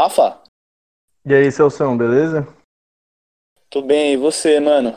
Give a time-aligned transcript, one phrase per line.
[0.00, 0.42] Rafa?
[1.24, 2.42] E aí, Celção, beleza?
[3.70, 4.94] Tudo bem, e você, mano?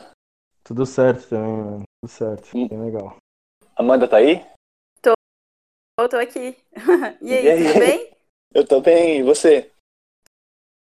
[0.61, 1.83] Tudo certo também, mano.
[2.01, 2.67] Tudo certo, Hum.
[2.67, 3.15] bem legal.
[3.77, 4.45] Amanda tá aí?
[5.97, 6.57] Eu tô aqui.
[7.21, 7.63] E aí, E aí?
[7.67, 8.11] tudo bem?
[8.53, 9.71] Eu tô bem, e você?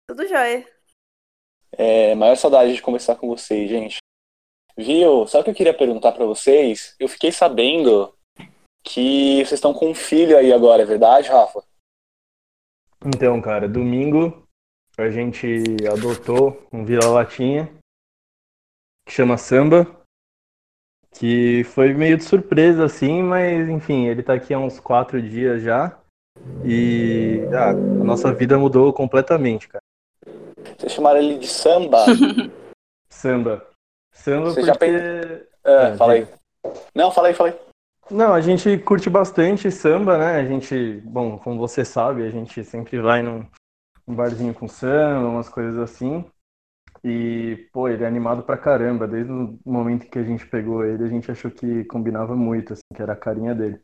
[0.08, 0.66] Tudo jóia.
[1.74, 3.98] É, maior saudade de conversar com vocês, gente.
[4.78, 5.28] Viu?
[5.28, 6.96] Sabe o que eu queria perguntar pra vocês?
[6.98, 8.16] Eu fiquei sabendo
[8.82, 11.68] que vocês estão com um filho aí agora, é verdade, Rafa?
[13.06, 14.46] Então, cara, domingo
[14.98, 17.72] a gente adotou um vira-latinha
[19.06, 19.88] que chama Samba,
[21.12, 25.64] que foi meio de surpresa, assim, mas enfim, ele tá aqui há uns quatro dias
[25.64, 25.98] já
[26.66, 29.84] e ah, a nossa vida mudou completamente, cara.
[30.78, 32.06] Vocês chamaram ele de samba?
[33.10, 33.68] Samba.
[34.14, 34.86] Samba Você já porque...
[34.86, 36.28] É, É, fala aí.
[36.96, 37.69] Não, fala aí, fala aí.
[38.12, 40.36] Não, a gente curte bastante samba, né?
[40.38, 43.46] A gente, bom, como você sabe, a gente sempre vai num,
[44.08, 46.26] num barzinho com samba, umas coisas assim.
[47.04, 49.08] E, pô, ele é animado pra caramba.
[49.08, 52.82] Desde o momento que a gente pegou ele, a gente achou que combinava muito, assim,
[52.96, 53.80] que era a carinha dele.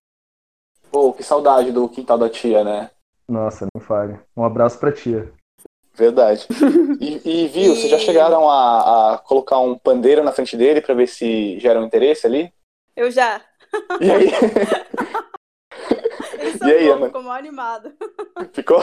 [0.92, 2.90] Pô, que saudade do quintal da tia, né?
[3.28, 4.20] Nossa, nem fale.
[4.36, 5.32] Um abraço pra tia.
[5.94, 6.48] Verdade.
[7.00, 10.82] E, e viu, vocês já E- chegaram a, a colocar um pandeiro na frente dele
[10.82, 12.52] pra ver se gera um interesse ali?
[12.96, 13.42] Eu já.
[14.02, 14.32] E aí?
[16.40, 17.12] Eles E aí, são Amanda?
[17.12, 17.92] como animado.
[18.54, 18.82] Ficou?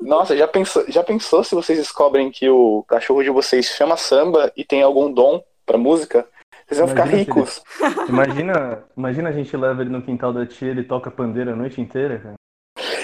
[0.00, 4.52] Nossa, já pensou, já pensou se vocês descobrem que o cachorro de vocês chama samba
[4.56, 6.26] e tem algum dom pra música?
[6.66, 7.62] Vocês vão ficar Imagina ele- ricos.
[8.08, 11.80] Imagina, imagina a gente leva ele no quintal da tia, ele toca pandeira a noite
[11.80, 12.34] inteira, cara.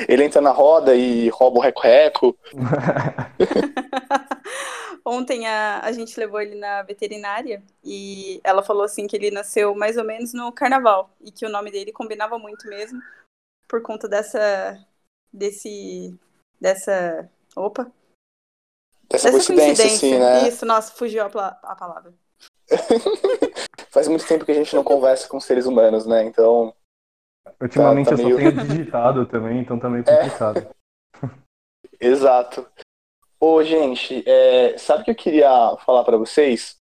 [0.09, 2.37] Ele entra na roda e rouba o reco-reco.
[5.13, 9.75] Ontem a, a gente levou ele na veterinária e ela falou assim que ele nasceu
[9.75, 12.99] mais ou menos no carnaval e que o nome dele combinava muito mesmo
[13.69, 14.83] por conta dessa
[15.31, 16.19] desse
[16.59, 17.93] dessa opa
[19.11, 20.49] Dessa, dessa coincidência, assim, né?
[20.49, 22.15] Isso, nossa, fugiu a, a palavra.
[23.91, 26.25] Faz muito tempo que a gente não conversa com seres humanos, né?
[26.25, 26.75] Então,
[27.61, 30.75] Ultimamente Tá- tá eu meio- só tenho digitado também, então tá meio complicado.
[32.01, 32.67] exato.
[33.45, 36.77] Ô, gente, é, sabe o que eu queria falar pra vocês?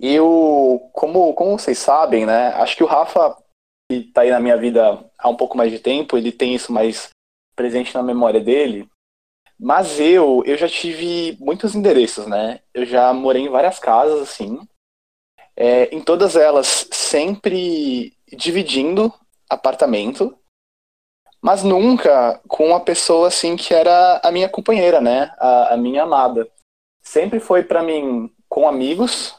[0.00, 2.48] Eu, como, como vocês sabem, né?
[2.54, 3.40] Acho que o Rafa,
[3.88, 6.72] que tá aí na minha vida há um pouco mais de tempo, ele tem isso
[6.72, 7.10] mais
[7.54, 8.88] presente na memória dele.
[9.56, 12.58] Mas eu, eu já tive muitos endereços, né?
[12.74, 14.58] Eu já morei em várias casas, assim.
[15.54, 19.14] É, em todas elas, sempre dividindo
[19.48, 20.36] apartamento,
[21.44, 25.30] mas nunca com uma pessoa assim que era a minha companheira, né?
[25.36, 26.50] A, a minha amada.
[27.02, 29.36] Sempre foi pra mim com amigos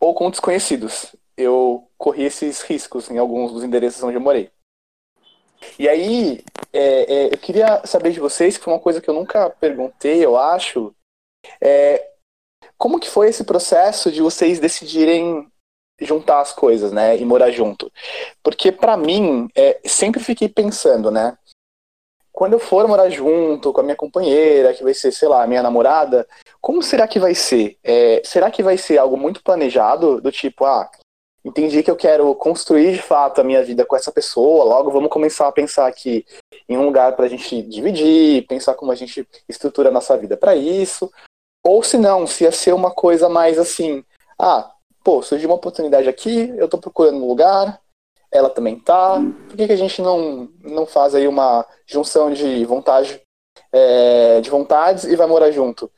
[0.00, 1.14] ou com desconhecidos.
[1.36, 4.50] Eu corri esses riscos em alguns dos endereços onde eu morei.
[5.78, 6.42] E aí,
[6.72, 10.24] é, é, eu queria saber de vocês, que foi uma coisa que eu nunca perguntei,
[10.24, 10.94] eu acho,
[11.60, 12.12] é,
[12.78, 15.52] como que foi esse processo de vocês decidirem
[16.00, 17.90] juntar as coisas, né, e morar junto?
[18.42, 21.36] Porque pra mim, é, sempre fiquei pensando, né,
[22.32, 25.46] quando eu for morar junto com a minha companheira, que vai ser, sei lá, a
[25.46, 26.26] minha namorada,
[26.60, 27.76] como será que vai ser?
[27.84, 30.88] É, será que vai ser algo muito planejado, do tipo, ah,
[31.44, 35.10] entendi que eu quero construir de fato a minha vida com essa pessoa, logo vamos
[35.10, 36.24] começar a pensar aqui
[36.68, 40.54] em um lugar pra gente dividir, pensar como a gente estrutura a nossa vida pra
[40.54, 41.10] isso.
[41.64, 44.04] Ou se não, se ia ser uma coisa mais assim,
[44.38, 44.70] ah,
[45.04, 47.80] pô, surgiu uma oportunidade aqui, eu tô procurando um lugar,
[48.30, 52.64] ela também tá, por que, que a gente não, não faz aí uma junção de
[52.64, 53.20] vontade,
[53.72, 55.90] é, de vontades e vai morar junto?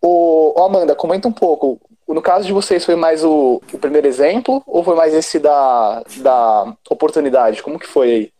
[0.00, 4.06] Ô, ô, Amanda, comenta um pouco, no caso de vocês foi mais o, o primeiro
[4.06, 7.62] exemplo ou foi mais esse da, da oportunidade?
[7.62, 8.32] Como que foi aí?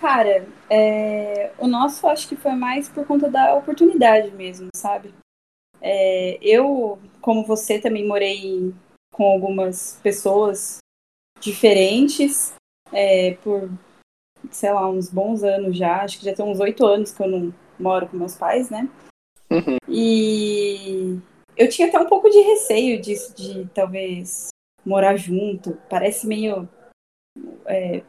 [0.00, 5.12] Cara, é, o nosso acho que foi mais por conta da oportunidade mesmo, sabe?
[5.80, 8.74] É, eu, como você, também morei
[9.12, 10.78] com algumas pessoas
[11.40, 12.52] diferentes
[12.92, 13.70] é, por,
[14.50, 16.02] sei lá, uns bons anos já.
[16.02, 18.88] Acho que já tem uns oito anos que eu não moro com meus pais, né?
[19.50, 19.76] Uhum.
[19.88, 21.18] E
[21.56, 24.48] eu tinha até um pouco de receio disso, de talvez
[24.84, 25.78] morar junto.
[25.88, 26.68] Parece meio.
[27.66, 28.02] é,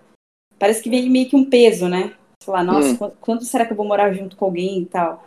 [0.57, 2.15] parece que vem meio que um peso, né?
[2.41, 2.97] Sei lá, nossa, Hum.
[2.97, 5.23] quando, quando será que eu vou morar junto com alguém e tal?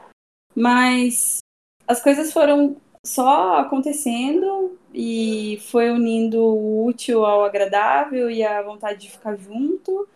[0.54, 1.41] Mas
[1.86, 9.00] as coisas foram só acontecendo e foi unindo o útil ao agradável e a vontade
[9.00, 10.08] de ficar junto.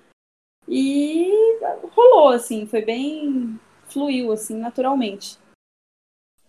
[0.69, 1.29] E
[1.93, 3.59] rolou, assim, foi bem.
[3.89, 5.39] fluiu, assim, naturalmente.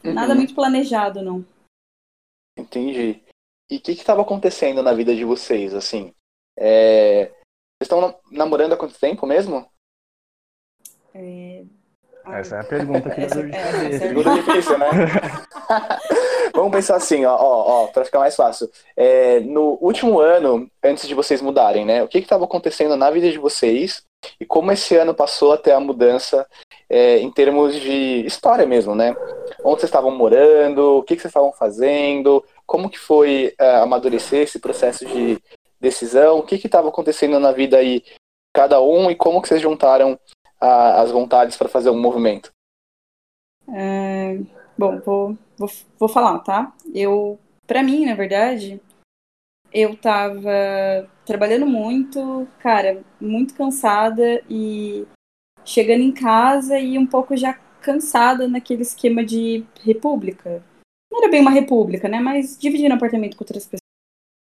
[0.04, 0.38] Nada Uhum.
[0.38, 1.46] muito planejado, não.
[2.58, 3.22] Entendi.
[3.69, 6.14] E o que estava acontecendo na vida de vocês, assim?
[6.58, 9.69] É, Vocês estão nam- namorando há quanto tempo mesmo?
[11.14, 11.64] É,
[12.34, 13.88] Essa é a pergunta que Essa- dá dor de é, cabeça.
[13.88, 14.88] essa é a Pergunta difícil, né?
[16.54, 18.70] Vamos pensar assim, ó, ó, ó, pra ficar mais fácil.
[18.96, 22.02] É, no último ano, antes de vocês mudarem, né?
[22.04, 24.04] O que estava acontecendo na vida de vocês
[24.40, 26.48] e como esse ano passou até a mudança
[26.90, 29.16] é, em termos de história mesmo, né?
[29.64, 34.42] Onde vocês estavam morando, o que, que vocês estavam fazendo, como que foi é, amadurecer
[34.42, 35.38] esse processo de
[35.80, 38.04] decisão, o que que estava acontecendo na vida aí
[38.54, 40.20] cada um e como que vocês juntaram
[40.59, 42.51] a- as vontades para fazer um movimento.
[43.69, 44.39] É,
[44.77, 45.69] bom, vou, vou,
[46.00, 46.74] vou falar, tá?
[46.94, 48.81] Eu, pra mim, na verdade,
[49.74, 55.06] eu tava trabalhando muito, cara, muito cansada e
[55.65, 60.63] chegando em casa e um pouco já cansada naquele esquema de república.
[61.12, 62.19] Não era bem uma república, né?
[62.19, 63.69] Mas dividindo apartamento com outras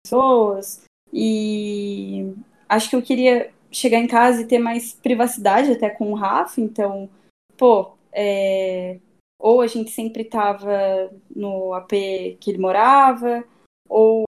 [0.05, 0.83] pessoas.
[1.13, 2.33] E
[2.67, 6.62] acho que eu queria chegar em casa e ter mais privacidade até com o Rafa,
[6.62, 7.10] então,
[7.56, 9.00] pô, é,
[9.40, 11.92] ou a gente sempre estava no AP
[12.40, 13.44] que ele morava,
[13.88, 14.25] ou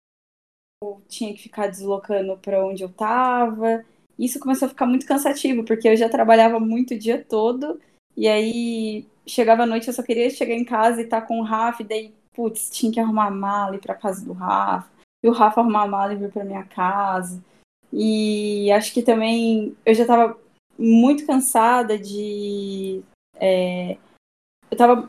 [1.08, 3.85] tinha que ficar deslocando para onde eu estava.
[4.19, 7.81] Isso começou a ficar muito cansativo, porque eu já trabalhava muito o dia todo,
[8.17, 11.44] e aí chegava à noite eu só queria chegar em casa e estar com o
[11.44, 14.90] Rafa, e daí, putz, tinha que arrumar a mala e ir para casa do Rafa,
[15.23, 17.43] e o Rafa arrumar a mala e vir para minha casa.
[17.93, 20.38] E acho que também eu já estava
[20.79, 23.02] muito cansada de.
[23.35, 25.08] é, eu estava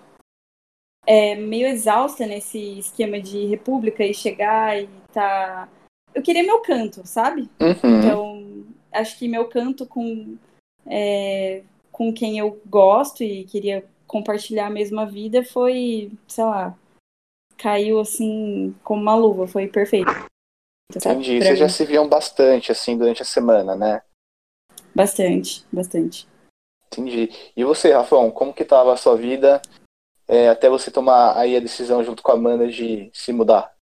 [1.36, 5.68] meio exausta nesse esquema de república e chegar e tá.
[6.14, 7.50] Eu queria meu canto, sabe?
[7.60, 8.00] Uhum.
[8.00, 10.38] Então, acho que meu canto com,
[10.86, 16.76] é, com quem eu gosto e queria compartilhar a mesma vida foi, sei lá,
[17.58, 20.12] caiu assim como uma luva, foi perfeito.
[20.96, 21.38] Entendi.
[21.38, 24.02] Pra Vocês já se viam bastante, assim, durante a semana, né?
[24.94, 26.28] Bastante, bastante.
[26.88, 27.30] Entendi.
[27.56, 29.62] E você, Rafão, como que tava a sua vida
[30.28, 33.74] é, até você tomar aí a decisão junto com a Amanda de se mudar?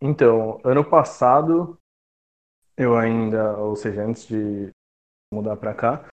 [0.00, 1.76] Então, ano passado,
[2.76, 4.70] eu ainda, ou seja, antes de
[5.32, 6.06] mudar pra cá,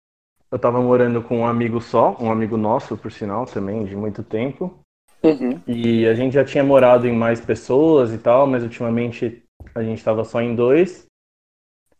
[0.50, 4.22] eu tava morando com um amigo só, um amigo nosso, por sinal, também, de muito
[4.22, 4.78] tempo.
[5.22, 5.60] Uhum.
[5.66, 9.43] E a gente já tinha morado em mais pessoas e tal, mas ultimamente
[9.74, 11.06] a gente estava só em dois.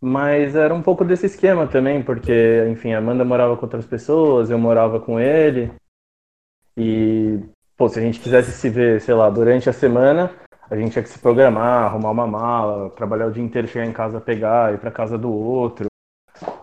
[0.01, 4.49] Mas era um pouco desse esquema também, porque, enfim, a Amanda morava com outras pessoas,
[4.49, 5.71] eu morava com ele.
[6.77, 7.39] E,
[7.77, 10.35] pô, se a gente quisesse se ver, sei lá, durante a semana,
[10.71, 13.93] a gente tinha que se programar, arrumar uma mala, trabalhar o dia inteiro, chegar em
[13.93, 15.87] casa, pegar, ir pra casa do outro.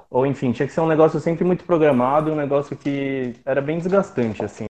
[0.10, 3.78] Ou, enfim, tinha que ser um negócio sempre muito programado, um negócio que era bem
[3.78, 4.66] desgastante, assim.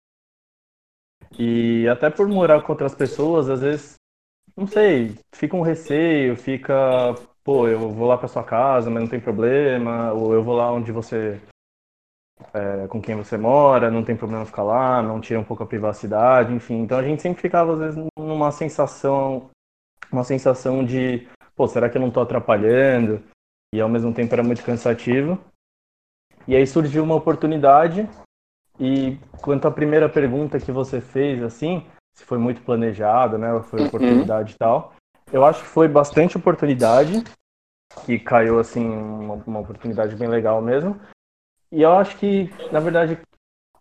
[1.40, 3.96] E até por morar com outras pessoas, às vezes,
[4.58, 6.74] não sei, fica um receio, fica,
[7.44, 10.72] pô, eu vou lá pra sua casa, mas não tem problema, ou eu vou lá
[10.72, 11.40] onde você,
[12.52, 15.68] é, com quem você mora, não tem problema ficar lá, não tira um pouco a
[15.68, 16.82] privacidade, enfim.
[16.82, 19.52] Então a gente sempre ficava, às vezes, numa sensação,
[20.12, 23.22] uma sensação de, pô, será que eu não tô atrapalhando?
[23.76, 25.40] E ao mesmo tempo era muito cansativo.
[26.48, 28.10] E aí surgiu uma oportunidade
[28.80, 31.86] e quanto à primeira pergunta que você fez, assim,
[32.18, 33.48] se foi muito planejado, né?
[33.70, 33.88] Foi Uhum.
[33.88, 34.94] oportunidade e tal.
[35.32, 37.24] Eu acho que foi bastante oportunidade,
[38.06, 41.00] que caiu, assim, uma, uma oportunidade bem legal mesmo.
[41.72, 43.20] E eu acho que, na verdade,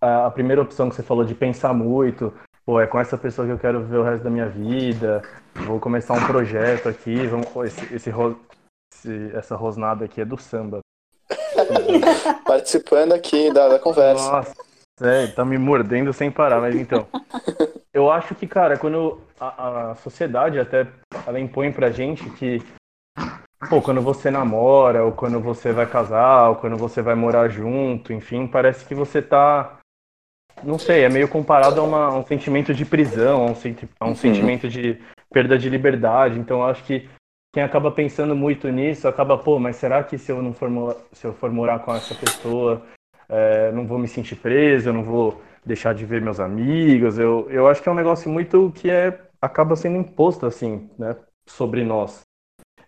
[0.00, 2.32] a, a primeira opção que você falou de pensar muito,
[2.64, 5.22] pô, é com essa pessoa que eu quero viver o resto da minha vida,
[5.66, 8.10] vou começar um projeto aqui, vamos, esse, esse,
[8.92, 10.80] esse- essa rosnada aqui é do samba.
[12.44, 14.30] Participando aqui da, da conversa.
[14.30, 14.65] Nossa,
[15.00, 17.06] é, tá me mordendo sem parar, mas então.
[17.92, 20.86] Eu acho que, cara, quando a, a sociedade até
[21.26, 22.62] ela impõe pra gente que,
[23.70, 28.12] pô, quando você namora, ou quando você vai casar, ou quando você vai morar junto,
[28.12, 29.78] enfim, parece que você tá.
[30.62, 33.88] Não sei, é meio comparado a, uma- a um sentimento de prisão, a um, senti-
[34.00, 34.14] a um Uhum.
[34.14, 34.98] sentimento de
[35.30, 36.38] perda de liberdade.
[36.38, 37.08] Então, eu acho que
[37.54, 40.70] quem acaba pensando muito nisso acaba, pô, mas será que se eu não for,
[41.12, 42.82] se eu for morar com essa pessoa,
[43.28, 47.18] é, não vou me sentir preso, eu não vou deixar de ver meus amigos.
[47.18, 51.16] Eu, eu acho que é um negócio muito que é, acaba sendo imposto, assim, né,
[51.46, 52.20] sobre nós.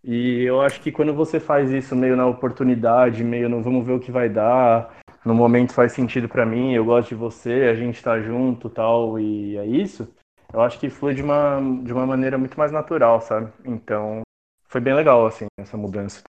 [0.02, 3.92] E eu acho que quando você faz isso meio na oportunidade, meio no vamos ver
[3.92, 7.74] o que vai dar, no momento faz sentido pra mim, eu gosto de você, a
[7.74, 10.08] gente tá junto tal, e é isso,
[10.52, 13.52] eu acho que flui de uma, de uma maneira muito mais natural, sabe?
[13.64, 14.22] Então,
[14.68, 16.22] foi bem legal, assim, essa mudança.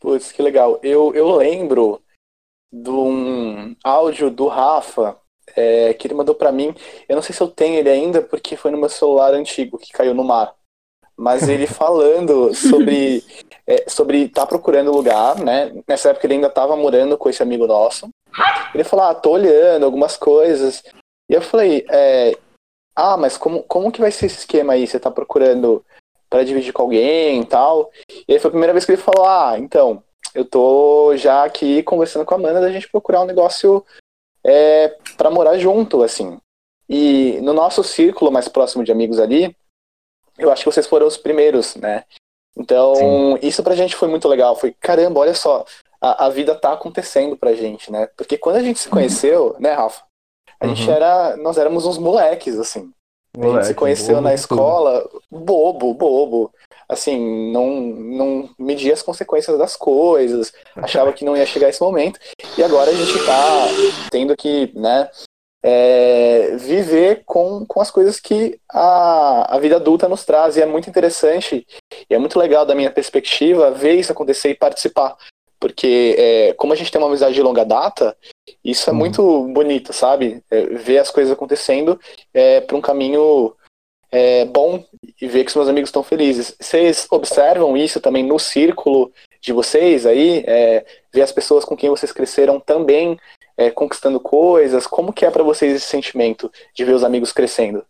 [0.00, 0.78] Putz, que legal.
[0.82, 2.00] Eu, eu lembro
[2.72, 5.16] de um áudio do Rafa
[5.56, 6.74] é, que ele mandou pra mim.
[7.08, 9.92] Eu não sei se eu tenho ele ainda, porque foi no meu celular antigo que
[9.92, 10.54] caiu no mar.
[11.16, 13.24] Mas ele falando sobre
[13.66, 15.72] é, sobre estar procurando lugar, né?
[15.86, 18.08] Nessa época ele ainda estava morando com esse amigo nosso.
[18.74, 20.82] Ele falou, ah, tô olhando algumas coisas.
[21.28, 22.36] E eu falei, é,
[22.94, 24.86] ah, mas como, como que vai ser esse esquema aí?
[24.86, 25.84] Você tá procurando
[26.30, 27.90] para dividir com alguém e tal?
[28.26, 30.02] E aí foi a primeira vez que ele falou, ah, então,
[30.34, 33.84] eu tô já aqui conversando com a Amanda da gente procurar um negócio
[34.44, 36.38] é, para morar junto, assim.
[36.88, 39.54] E no nosso círculo mais próximo de amigos ali,
[40.38, 42.04] eu acho que vocês foram os primeiros, né?
[42.56, 43.38] Então, Sim.
[43.42, 44.56] isso pra gente foi muito legal.
[44.56, 45.64] Foi, caramba, olha só,
[46.00, 48.08] a, a, vida tá acontecendo pra gente, né?
[48.16, 50.02] Porque quando a gente se conheceu, né, Rafa?
[50.60, 50.74] A uhum.
[50.74, 51.36] gente era.
[51.36, 52.92] Nós éramos uns moleques, assim.
[53.36, 55.22] Moleque, a gente se conheceu na escola, tudo.
[55.30, 56.52] bobo, bobo.
[56.88, 62.18] Assim, não, não media as consequências das coisas, achava que não ia chegar esse momento.
[62.56, 63.66] E agora a gente tá
[64.10, 65.10] tendo que, né,
[65.62, 70.56] é, viver com, com as coisas que a, a vida adulta nos traz.
[70.56, 71.66] E é muito interessante
[72.08, 75.16] e é muito legal da minha perspectiva ver isso acontecer e participar.
[75.60, 78.16] Porque é, como a gente tem uma amizade de longa data,
[78.64, 78.98] isso é uhum.
[78.98, 80.42] muito bonito, sabe?
[80.50, 81.98] É, ver as coisas acontecendo
[82.32, 83.54] é, para um caminho
[84.10, 84.84] é, bom
[85.20, 86.56] ver que os meus amigos estão felizes.
[86.58, 90.44] Vocês observam isso também no círculo de vocês aí?
[90.46, 93.18] É, ver as pessoas com quem vocês cresceram também
[93.56, 94.86] é, conquistando coisas?
[94.86, 97.84] Como que é para vocês esse sentimento de ver os amigos crescendo?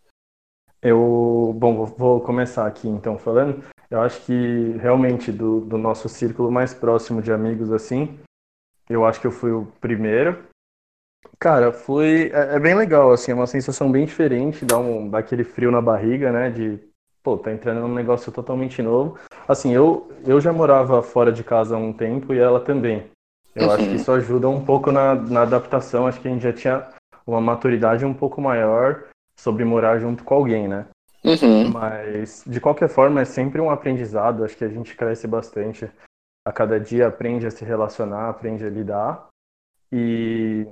[0.81, 3.63] Eu, bom, vou começar aqui então falando.
[3.89, 8.19] Eu acho que realmente do, do nosso círculo mais próximo de amigos assim,
[8.89, 10.48] eu acho que eu fui o primeiro.
[11.39, 15.19] Cara, foi é, é bem legal assim, é uma sensação bem diferente, dá um dá
[15.19, 16.79] aquele frio na barriga, né, de
[17.23, 19.17] pô, tá entrando num negócio totalmente novo.
[19.47, 23.09] Assim, eu eu já morava fora de casa há um tempo e ela também.
[23.55, 23.73] Eu uhum.
[23.73, 26.07] acho que isso ajuda um pouco na, na adaptação.
[26.07, 26.87] Acho que a gente já tinha
[27.25, 29.05] uma maturidade um pouco maior
[29.37, 30.85] sobre morar junto com alguém, né?
[31.23, 31.69] Uhum.
[31.71, 34.43] Mas, de qualquer forma, é sempre um aprendizado.
[34.43, 35.89] Acho que a gente cresce bastante.
[36.45, 39.27] A cada dia aprende a se relacionar, aprende a lidar.
[39.91, 40.67] E,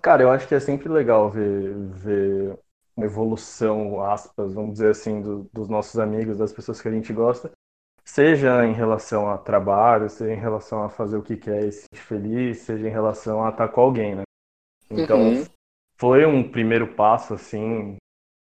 [0.00, 2.58] cara, eu acho que é sempre legal ver, ver
[2.96, 7.12] uma evolução, aspas, vamos dizer assim, do, dos nossos amigos, das pessoas que a gente
[7.12, 7.50] gosta.
[8.04, 11.82] Seja em relação a trabalho, seja em relação a fazer o que quer e se
[11.82, 14.22] sentir feliz, seja em relação a estar com alguém, né?
[14.90, 15.44] Então, uhum.
[15.96, 17.96] foi um primeiro passo, assim,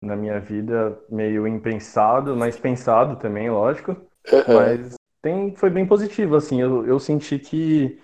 [0.03, 3.93] na minha vida, meio impensado, mas pensado também, lógico.
[4.33, 4.55] Uhum.
[4.55, 6.61] Mas tem, foi bem positivo, assim.
[6.61, 8.01] Eu, eu senti que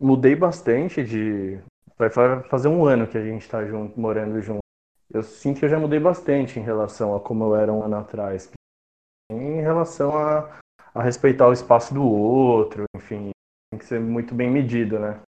[0.00, 1.60] mudei bastante de.
[1.98, 2.10] Vai
[2.48, 4.60] fazer um ano que a gente está junto, morando junto.
[5.12, 7.96] Eu sinto que eu já mudei bastante em relação a como eu era um ano
[7.96, 8.50] atrás.
[9.30, 10.58] Em relação a
[10.94, 13.30] a respeitar o espaço do outro, enfim,
[13.70, 15.20] tem que ser muito bem medido, né?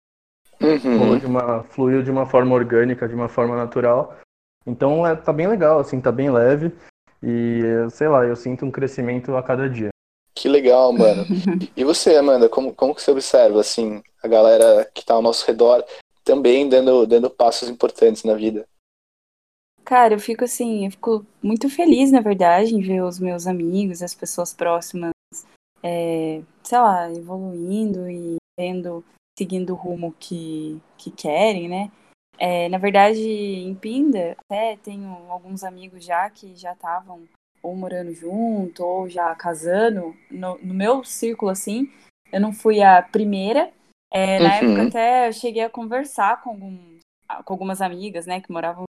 [0.60, 1.18] Uhum.
[1.18, 4.18] De uma, fluiu de uma forma orgânica, de uma forma natural.
[4.66, 6.74] Então é, tá bem legal, assim, tá bem leve.
[7.22, 7.62] E,
[7.92, 9.90] sei lá, eu sinto um crescimento a cada dia.
[10.34, 11.26] Que legal, mano.
[11.76, 15.46] E você, Amanda, como, como que você observa, assim, a galera que tá ao nosso
[15.46, 15.84] redor
[16.30, 18.68] também dando, dando passos importantes na vida?
[19.84, 24.04] Cara, eu fico assim, eu fico muito feliz, na verdade, em ver os meus amigos,
[24.04, 25.12] as pessoas próximas
[25.82, 29.04] é, sei lá, evoluindo e vendo,
[29.38, 31.92] seguindo o rumo que, que querem, né?
[32.38, 37.28] É, na verdade, em Pinda, até tenho alguns amigos já que já estavam
[37.62, 40.16] ou morando junto, ou já casando.
[40.30, 41.92] No, no, meu círculo, assim,
[42.32, 43.72] eu não fui a primeira.
[44.12, 44.72] É, na uhum.
[44.72, 47.00] época, até eu cheguei a conversar com, algum,
[47.46, 48.86] com algumas amigas, né, que moravam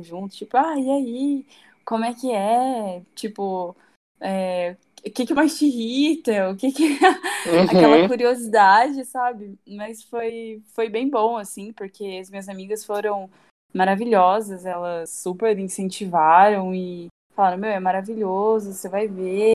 [0.00, 0.36] juntos.
[0.36, 1.46] Tipo, ah, e aí?
[1.84, 3.02] Como é que é?
[3.14, 3.74] Tipo,
[4.20, 6.98] é, o que, que mais te irrita, o que, que...
[7.48, 7.62] Uhum.
[7.62, 9.58] aquela curiosidade, sabe?
[9.66, 13.30] Mas foi, foi bem bom, assim, porque as minhas amigas foram
[13.72, 19.52] maravilhosas, elas super incentivaram e falaram, meu, é maravilhoso, você vai ver.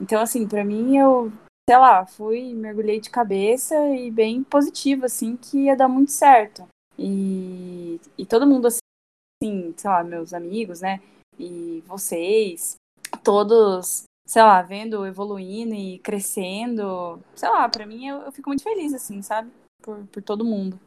[0.00, 1.32] Então, assim, para mim, eu,
[1.68, 6.66] sei lá, fui, mergulhei de cabeça e bem positivo, assim, que ia dar muito certo.
[6.98, 11.00] E, e todo mundo, assim, sei lá, meus amigos, né,
[11.38, 12.76] e vocês,
[13.22, 18.62] todos sei lá, vendo evoluindo e crescendo, sei lá, para mim eu, eu, fico muito
[18.62, 19.50] feliz, assim, sabe?
[19.80, 20.78] Por, por todo mundo.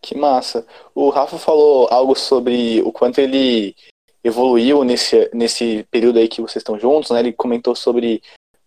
[0.00, 0.66] Que massa.
[0.92, 3.76] O Rafa falou algo sobre o quanto ele
[4.24, 7.20] evoluiu nesse, nesse período aí que vocês estão juntos, né?
[7.20, 8.20] Ele comentou sobre,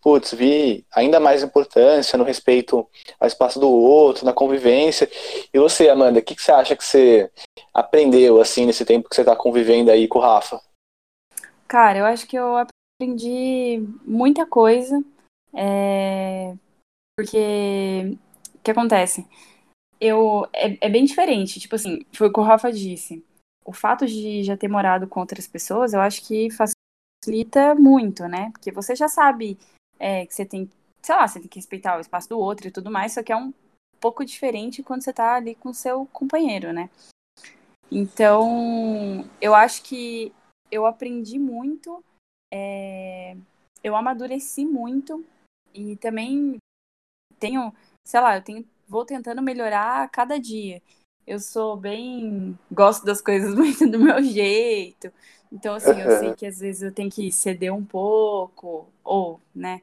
[0.06, 2.88] putz, vi ainda mais importância no respeito
[3.20, 5.10] ao espaço do outro, na convivência.
[5.52, 7.32] E você, Amanda, o que, que você acha que você
[7.74, 10.62] aprendeu, assim, nesse tempo que você está convivendo aí com o Rafa?
[11.68, 15.04] Cara, eu acho que eu aprendi muita coisa,
[15.52, 16.54] é,
[17.18, 18.16] porque
[18.54, 19.28] o que acontece?
[20.00, 23.26] Eu, é, é, bem diferente, tipo assim, foi o que o Rafa disse.
[23.66, 28.52] O fato de já ter morado com outras pessoas, eu acho que facilita muito, né?
[28.52, 29.58] Porque você já sabe
[30.00, 30.70] é, que você tem,
[31.02, 33.32] sei lá, você tem que respeitar o espaço do outro e tudo mais, só que
[33.32, 33.54] é um
[34.00, 36.90] pouco diferente quando você tá ali com seu companheiro, né?
[37.92, 40.34] Então, eu acho que
[40.72, 42.04] eu aprendi muito,
[42.54, 43.38] é,
[43.84, 45.24] eu amadureci muito
[45.74, 46.58] e também
[47.40, 47.74] tenho,
[48.06, 50.82] sei lá, eu tenho, vou tentando melhorar a cada dia.
[51.26, 52.58] Eu sou bem.
[52.72, 55.12] gosto das coisas muito do meu jeito.
[55.52, 59.82] Então, assim, eu sei que às vezes eu tenho que ceder um pouco, ou, né?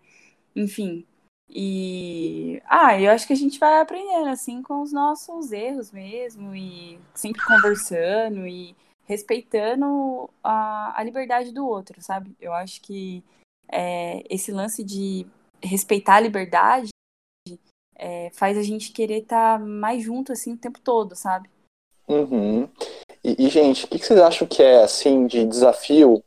[0.54, 1.06] Enfim.
[1.48, 2.62] E.
[2.66, 6.98] Ah, eu acho que a gente vai aprendendo, assim, com os nossos erros mesmo, e
[7.14, 12.34] sempre conversando e respeitando a, a liberdade do outro, sabe?
[12.40, 13.22] Eu acho que
[13.68, 15.26] é, esse lance de
[15.62, 16.88] respeitar a liberdade
[17.94, 21.48] é, faz a gente querer estar tá mais junto assim o tempo todo, sabe?
[22.08, 22.68] Uhum.
[23.24, 26.22] E, e, gente, o que, vocês acham que é assim de desafio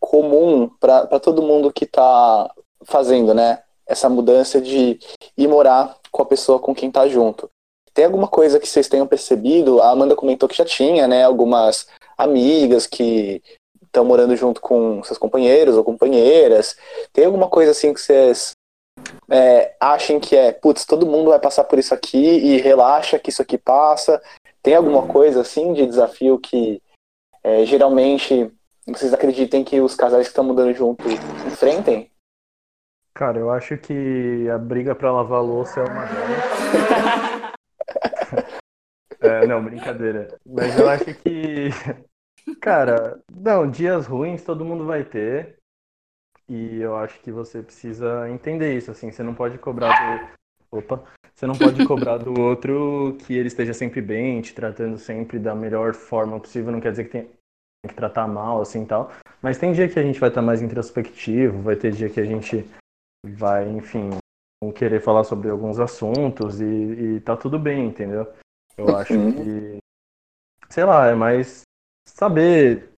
[0.00, 2.50] comum para todo mundo que está
[2.82, 3.62] fazendo, né?
[3.86, 4.98] Essa mudança de
[5.36, 7.50] ir morar com a pessoa com quem está junto.
[7.92, 9.80] Tem alguma coisa que vocês tenham percebido?
[9.80, 11.22] A Amanda comentou que já tinha, né?
[11.22, 11.86] Algumas
[12.18, 13.40] amigas que
[13.82, 16.76] estão morando junto com seus companheiros ou companheiras.
[17.12, 18.50] Tem alguma coisa assim que vocês
[19.30, 23.30] é, achem que é, putz, todo mundo vai passar por isso aqui e relaxa que
[23.30, 24.20] isso aqui passa.
[24.64, 26.82] Tem alguma coisa assim de desafio que
[27.42, 28.50] é, geralmente
[28.86, 31.04] vocês acreditem que os casais que estão mudando junto
[31.46, 32.10] enfrentem?
[33.12, 37.52] Cara, eu acho que a briga para lavar louça é uma delas.
[39.20, 40.40] é, não, brincadeira.
[40.46, 41.68] Mas eu acho que,
[42.58, 45.58] cara, não, dias ruins todo mundo vai ter.
[46.48, 50.43] E eu acho que você precisa entender isso, assim, você não pode cobrar do.
[50.78, 51.02] Opa!
[51.34, 55.54] Você não pode cobrar do outro que ele esteja sempre bem, te tratando sempre da
[55.54, 56.72] melhor forma possível.
[56.72, 57.30] Não quer dizer que tem
[57.88, 59.10] que tratar mal, assim tal.
[59.42, 62.24] Mas tem dia que a gente vai estar mais introspectivo, vai ter dia que a
[62.24, 62.64] gente
[63.24, 64.10] vai, enfim,
[64.74, 68.32] querer falar sobre alguns assuntos e, e tá tudo bem, entendeu?
[68.76, 69.32] Eu acho uhum.
[69.32, 69.78] que.
[70.70, 71.62] Sei lá, é mais
[72.08, 72.90] saber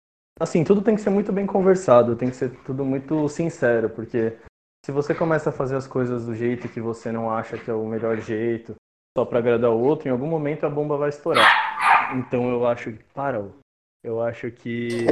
[0.40, 4.36] assim, tudo tem que ser muito bem conversado, tem que ser tudo muito sincero, porque
[4.84, 7.74] se você começa a fazer as coisas do jeito que você não acha que é
[7.74, 8.74] o melhor jeito,
[9.16, 12.14] só para agradar o outro, em algum momento a bomba vai estourar.
[12.14, 13.42] Então eu acho que para,
[14.04, 15.06] eu acho que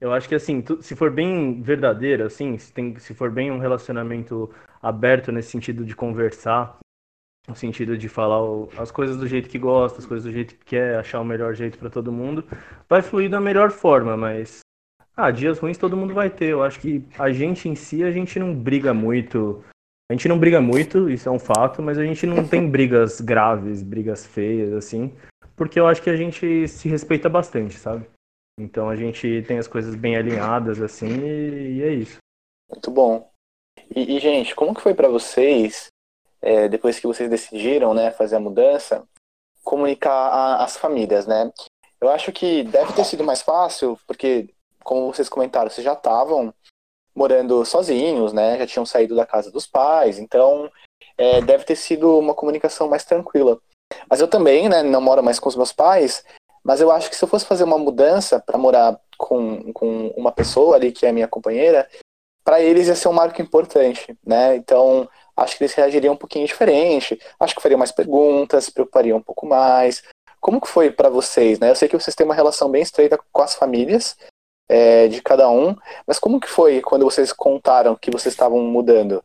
[0.00, 3.60] eu acho que assim, se for bem verdadeiro, assim, se, tem, se for bem um
[3.60, 4.52] relacionamento
[4.82, 6.78] aberto nesse sentido de conversar,
[7.46, 8.40] no sentido de falar
[8.76, 11.54] as coisas do jeito que gosta, as coisas do jeito que quer, achar o melhor
[11.54, 12.44] jeito para todo mundo,
[12.88, 14.61] vai fluir da melhor forma, mas
[15.16, 16.50] ah, dias ruins todo mundo vai ter.
[16.50, 19.64] Eu acho que a gente em si, a gente não briga muito.
[20.10, 23.20] A gente não briga muito, isso é um fato, mas a gente não tem brigas
[23.20, 25.14] graves, brigas feias, assim,
[25.56, 28.06] porque eu acho que a gente se respeita bastante, sabe?
[28.60, 32.18] Então a gente tem as coisas bem alinhadas, assim, e, e é isso.
[32.70, 33.30] Muito bom.
[33.94, 35.88] E, e gente, como que foi para vocês
[36.42, 39.06] é, depois que vocês decidiram né, fazer a mudança,
[39.62, 41.50] comunicar a, as famílias, né?
[42.00, 46.52] Eu acho que deve ter sido mais fácil, porque, como vocês comentaram, vocês já estavam
[47.14, 48.58] morando sozinhos, né?
[48.58, 50.70] Já tinham saído da casa dos pais, então
[51.16, 53.58] é, deve ter sido uma comunicação mais tranquila.
[54.08, 56.24] Mas eu também, né, não moro mais com os meus pais,
[56.64, 60.32] mas eu acho que se eu fosse fazer uma mudança para morar com, com uma
[60.32, 61.88] pessoa ali que é minha companheira,
[62.44, 64.56] para eles ia ser um marco importante, né?
[64.56, 69.18] Então, acho que eles reagiriam um pouquinho diferente, acho que fariam mais perguntas, se preocupariam
[69.18, 70.02] um pouco mais.
[70.40, 71.70] Como que foi para vocês, né?
[71.70, 74.16] Eu sei que vocês têm uma relação bem estreita com as famílias
[74.68, 79.22] é, de cada um, mas como que foi quando vocês contaram que vocês estavam mudando?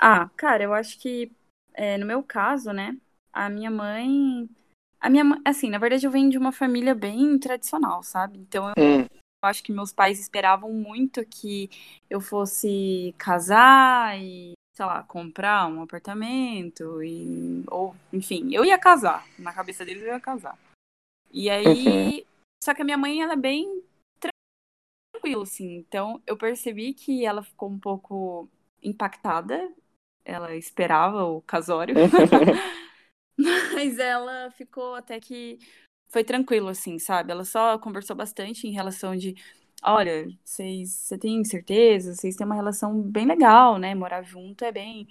[0.00, 1.30] Ah, cara, eu acho que
[1.72, 2.96] é, no meu caso, né,
[3.32, 4.48] a minha mãe,
[5.00, 8.38] a minha assim, na verdade eu venho de uma família bem tradicional, sabe?
[8.38, 9.00] Então eu, hum.
[9.00, 11.68] eu acho que meus pais esperavam muito que
[12.08, 19.24] eu fosse casar e sei lá, comprar um apartamento e ou enfim, eu ia casar,
[19.38, 20.58] na cabeça deles eu ia casar.
[21.32, 22.22] E aí, uhum.
[22.62, 23.82] só que a minha mãe ela é bem
[25.24, 25.76] tranquila assim.
[25.76, 28.48] Então, eu percebi que ela ficou um pouco
[28.82, 29.72] impactada.
[30.24, 31.94] Ela esperava o casório.
[33.74, 35.58] Mas ela ficou até que
[36.08, 37.32] foi tranquilo assim, sabe?
[37.32, 39.34] Ela só conversou bastante em relação de
[39.82, 42.14] olha, vocês, você tem certeza?
[42.14, 43.94] Vocês têm uma relação bem legal, né?
[43.94, 45.08] Morar junto é bem,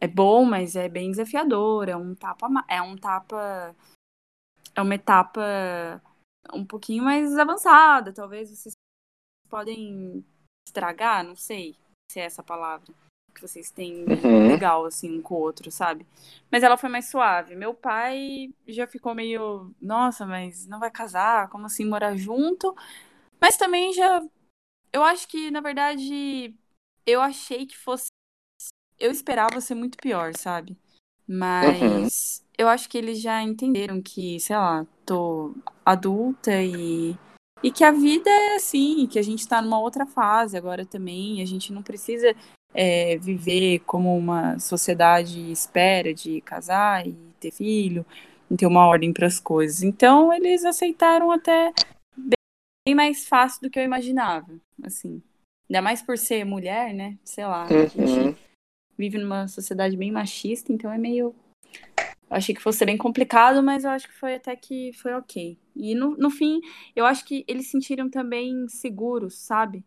[0.00, 1.88] é bom, mas é bem desafiador.
[1.88, 3.74] É um tapa, é um tapa,
[4.74, 6.02] é uma etapa
[6.52, 8.12] um pouquinho mais avançada.
[8.12, 8.74] Talvez vocês
[9.52, 10.24] podem
[10.66, 11.76] estragar, não sei
[12.10, 12.94] se é essa palavra
[13.34, 14.48] que vocês têm uhum.
[14.48, 16.06] legal assim um com o outro, sabe?
[16.50, 17.54] Mas ela foi mais suave.
[17.54, 21.50] Meu pai já ficou meio, nossa, mas não vai casar?
[21.50, 22.74] Como assim morar junto?
[23.38, 24.22] Mas também já.
[24.90, 26.54] Eu acho que, na verdade,
[27.06, 28.06] eu achei que fosse.
[28.98, 30.76] Eu esperava ser muito pior, sabe?
[31.26, 32.48] Mas uhum.
[32.58, 37.16] eu acho que eles já entenderam que, sei lá, tô adulta e
[37.62, 41.40] e que a vida é assim, que a gente está numa outra fase agora também.
[41.40, 42.34] A gente não precisa
[42.74, 48.04] é, viver como uma sociedade espera de casar e ter filho,
[48.50, 49.82] e ter uma ordem para as coisas.
[49.82, 51.72] Então eles aceitaram até
[52.86, 55.22] bem mais fácil do que eu imaginava, assim.
[55.70, 57.16] Ainda mais por ser mulher, né?
[57.24, 57.82] Sei lá, uhum.
[57.82, 58.34] a gente uhum.
[58.98, 61.34] vive numa sociedade bem machista, então é meio
[62.32, 65.58] achei que fosse bem complicado, mas eu acho que foi até que foi ok.
[65.76, 66.60] E no, no fim,
[66.96, 69.84] eu acho que eles sentiram também seguros, sabe?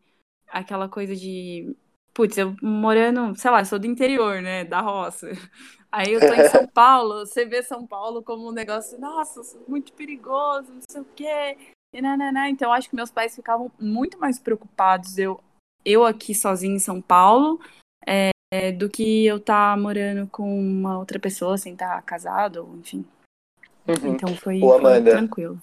[0.47, 1.75] Aquela coisa de.
[2.13, 4.63] Putz, eu morando, sei lá, sou do interior, né?
[4.63, 5.29] Da roça.
[5.91, 9.93] Aí eu tô em São Paulo, você vê São Paulo como um negócio, nossa, muito
[9.93, 11.57] perigoso, não sei o quê.
[11.93, 12.49] E nananá.
[12.49, 15.17] Então, eu acho que meus pais ficavam muito mais preocupados.
[15.17, 15.41] Eu,
[15.83, 17.59] eu aqui sozinha em São Paulo,
[18.05, 22.01] é, é, do que eu estar tá morando com uma outra pessoa sem estar tá
[22.01, 23.05] casado, enfim.
[23.87, 24.13] Uhum.
[24.13, 25.61] Então foi, Ô, Amanda, foi tranquilo.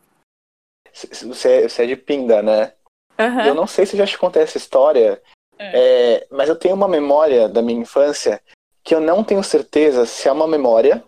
[0.93, 2.75] Você, você é de Pinda, né?
[3.19, 3.47] Uhum.
[3.47, 5.23] Eu não sei se já te contei essa história,
[5.59, 6.19] é.
[6.19, 8.43] É, mas eu tenho uma memória da minha infância
[8.83, 11.03] que eu não tenho certeza se é uma memória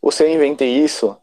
[0.00, 1.16] ou se eu inventei isso,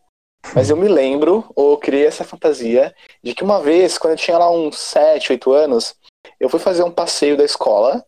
[0.53, 4.37] mas eu me lembro, ou criei essa fantasia, de que uma vez, quando eu tinha
[4.37, 5.95] lá uns 7, 8 anos,
[6.39, 8.05] eu fui fazer um passeio da escola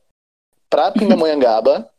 [0.69, 1.89] pra Pindamonhangaba.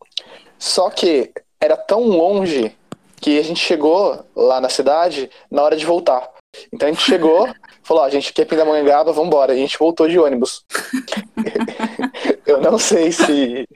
[0.58, 2.76] só que era tão longe
[3.20, 6.28] que a gente chegou lá na cidade na hora de voltar.
[6.72, 7.48] Então a gente chegou,
[7.82, 9.52] falou, ó, a gente quer Pindamonhangaba, vamos embora.
[9.52, 10.64] E a gente voltou de ônibus.
[12.46, 13.66] eu não sei se,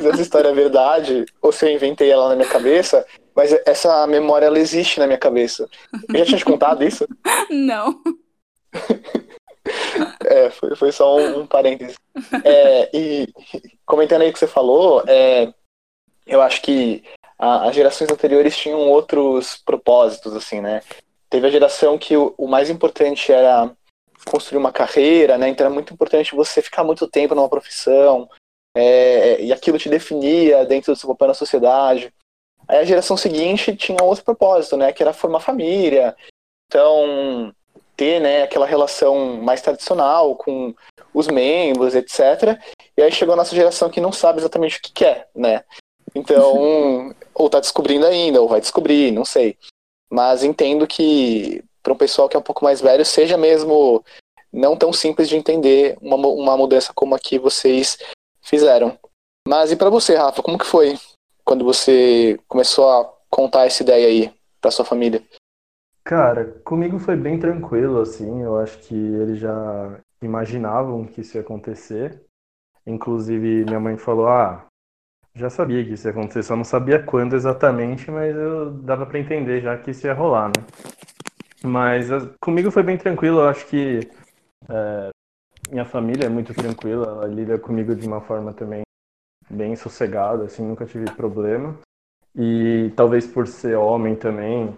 [0.00, 4.06] se essa história é verdade ou se eu inventei ela na minha cabeça, mas essa
[4.06, 5.68] memória ela existe na minha cabeça.
[6.08, 7.06] Eu já tinha te contado isso?
[7.50, 8.00] Não.
[10.24, 11.96] É, foi, foi só um, um parênteses.
[12.44, 13.28] É, e
[13.86, 15.52] comentando aí o que você falou, é,
[16.26, 17.02] eu acho que
[17.38, 20.82] a, as gerações anteriores tinham outros propósitos, assim, né?
[21.28, 23.70] Teve a geração que o, o mais importante era
[24.26, 25.48] construir uma carreira, né?
[25.48, 28.28] Então era muito importante você ficar muito tempo numa profissão,
[28.76, 32.12] é, e aquilo te definia dentro do seu papel na sociedade.
[32.66, 34.92] Aí a geração seguinte tinha outro propósito, né?
[34.92, 36.16] Que era formar família.
[36.66, 37.54] Então,
[37.96, 40.74] ter né, aquela relação mais tradicional com
[41.12, 42.58] os membros, etc.
[42.96, 45.64] E aí chegou a nossa geração que não sabe exatamente o que quer, né?
[46.14, 49.56] Então, ou tá descobrindo ainda, ou vai descobrir, não sei.
[50.10, 54.04] Mas entendo que para um pessoal que é um pouco mais velho, seja mesmo
[54.52, 57.98] não tão simples de entender uma, uma mudança como a que vocês
[58.40, 58.98] fizeram.
[59.46, 60.98] Mas e para você, Rafa, como que foi
[61.44, 65.22] quando você começou a contar essa ideia aí para sua família?
[66.04, 68.42] Cara, comigo foi bem tranquilo, assim.
[68.42, 72.22] Eu acho que eles já imaginavam que isso ia acontecer.
[72.86, 74.66] Inclusive, minha mãe falou: Ah,
[75.34, 79.18] já sabia que isso ia acontecer, só não sabia quando exatamente, mas eu dava para
[79.18, 80.64] entender já que isso ia rolar, né?
[81.62, 82.08] Mas
[82.40, 83.40] comigo foi bem tranquilo.
[83.40, 84.00] Eu acho que
[84.68, 85.10] é,
[85.70, 88.82] minha família é muito tranquila, ela lida comigo de uma forma também
[89.50, 91.76] bem sossegada, assim, nunca tive problema.
[92.36, 94.76] E talvez por ser homem também,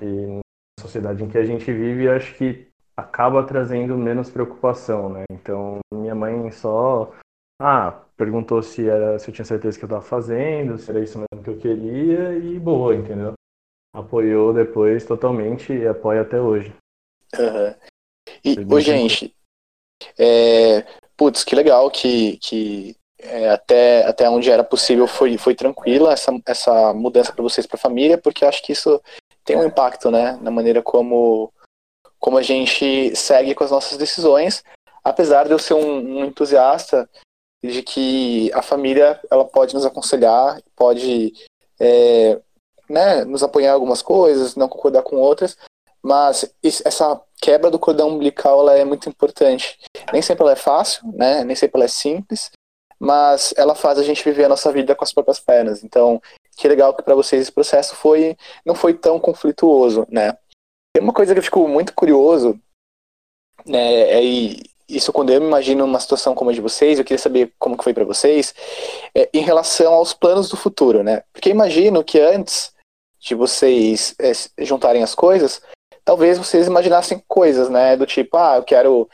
[0.00, 0.40] e na
[0.80, 5.24] sociedade em que a gente vive, acho que acaba trazendo menos preocupação, né?
[5.30, 7.12] Então, minha mãe só
[7.60, 11.18] ah, perguntou se era se eu tinha certeza que eu estava fazendo, se era isso
[11.18, 13.34] mesmo que eu queria e boa, entendeu?
[13.94, 16.72] Apoiou depois totalmente e apoia até hoje.
[17.38, 17.74] Uhum.
[18.44, 19.34] E, ô, gente,
[20.18, 20.82] é,
[21.16, 26.32] putz, que legal que, que é, até, até onde era possível foi, foi tranquila essa,
[26.46, 29.00] essa mudança para vocês, para a família, porque eu acho que isso
[29.50, 31.52] tem um impacto, né, na maneira como,
[32.18, 34.62] como a gente segue com as nossas decisões,
[35.02, 37.08] apesar de eu ser um, um entusiasta
[37.62, 41.32] de que a família ela pode nos aconselhar, pode
[41.78, 42.40] é,
[42.88, 45.56] né, nos apoiar em algumas coisas, não concordar com outras,
[46.02, 49.78] mas essa quebra do cordão umbilical ela é muito importante.
[50.12, 51.44] Nem sempre ela é fácil, né?
[51.44, 52.50] Nem sempre ela é simples,
[52.98, 55.84] mas ela faz a gente viver a nossa vida com as próprias pernas.
[55.84, 56.20] Então,
[56.60, 60.36] que legal que para vocês esse processo foi não foi tão conflituoso, né?
[60.94, 62.60] Tem uma coisa que eu fico muito curioso,
[63.64, 64.20] né, é,
[64.88, 67.78] isso quando eu me imagino numa situação como a de vocês, eu queria saber como
[67.78, 68.54] que foi para vocês,
[69.14, 71.22] é, em relação aos planos do futuro, né?
[71.32, 72.72] Porque imagino que antes
[73.20, 74.32] de vocês é,
[74.64, 75.62] juntarem as coisas,
[76.04, 79.08] talvez vocês imaginassem coisas, né, do tipo, ah, eu quero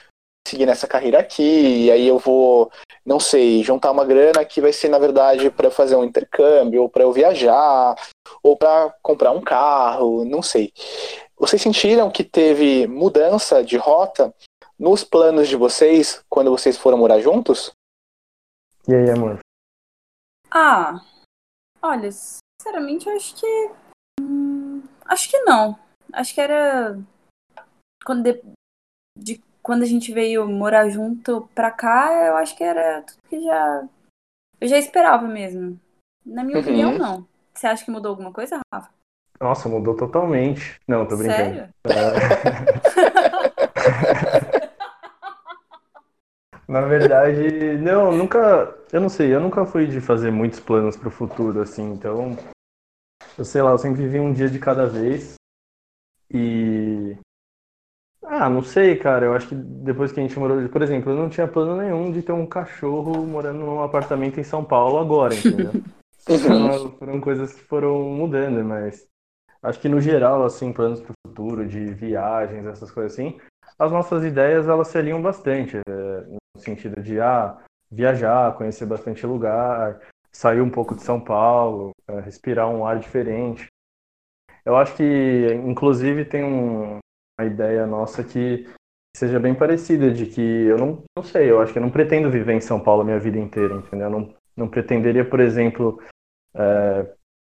[0.47, 2.71] seguir nessa carreira aqui, e aí eu vou,
[3.05, 6.89] não sei, juntar uma grana que vai ser, na verdade, para fazer um intercâmbio, ou
[6.89, 7.95] para eu viajar,
[8.43, 10.73] ou para comprar um carro, não sei.
[11.37, 14.35] Vocês sentiram que teve mudança de rota
[14.79, 17.73] nos planos de vocês quando vocês foram morar juntos?
[18.89, 19.41] E aí, amor?
[20.51, 21.01] Ah,
[21.83, 22.11] olha,
[22.67, 23.71] Sinceramente, eu acho que.
[24.21, 25.79] Hum, acho que não.
[26.13, 26.99] Acho que era.
[28.05, 28.43] Quando, de,
[29.17, 33.43] de, quando a gente veio morar junto pra cá, eu acho que era tudo que
[33.43, 33.89] já.
[34.61, 35.77] Eu já esperava mesmo.
[36.25, 36.63] Na minha Uhum.
[36.63, 37.27] opinião, não.
[37.53, 38.91] Você acha que mudou alguma coisa, Rafa?
[39.41, 40.81] Nossa, mudou totalmente.
[40.87, 41.57] Não, tô brincando.
[41.57, 41.75] Sério?
[46.69, 48.73] Na verdade, não, nunca.
[48.93, 52.37] Eu não sei, eu nunca fui de fazer muitos planos pro futuro, assim, então.
[53.37, 55.35] Eu sei lá, eu sempre vivi um dia de cada vez.
[56.33, 57.19] E.
[58.29, 59.27] Ah, não sei, cara.
[59.27, 60.69] Eu acho que depois que a gente morou.
[60.69, 64.45] Por exemplo, eu não tinha plano nenhum de ter um cachorro morando num apartamento em
[64.45, 65.73] São Paulo agora, entendeu?
[66.27, 69.07] Foram, foram coisas que foram mudando, mas
[69.63, 73.39] acho que no geral, assim, planos para o futuro, de viagens, essas coisas assim,
[73.79, 77.57] as nossas ideias elas se alinham bastante, é, no sentido de ah,
[77.93, 80.01] viajar, conhecer bastante lugar,
[80.33, 83.69] sair um pouco de São Paulo, é, respirar um ar diferente.
[84.65, 86.99] Eu acho que, inclusive, tem um-
[87.39, 88.67] uma ideia nossa que
[89.17, 92.31] seja bem parecida, de que eu não, não sei, eu acho que eu não pretendo
[92.31, 94.07] viver em São Paulo a minha vida inteira, entendeu?
[94.07, 96.03] Eu não, não pretenderia, por exemplo,
[96.55, 97.07] é,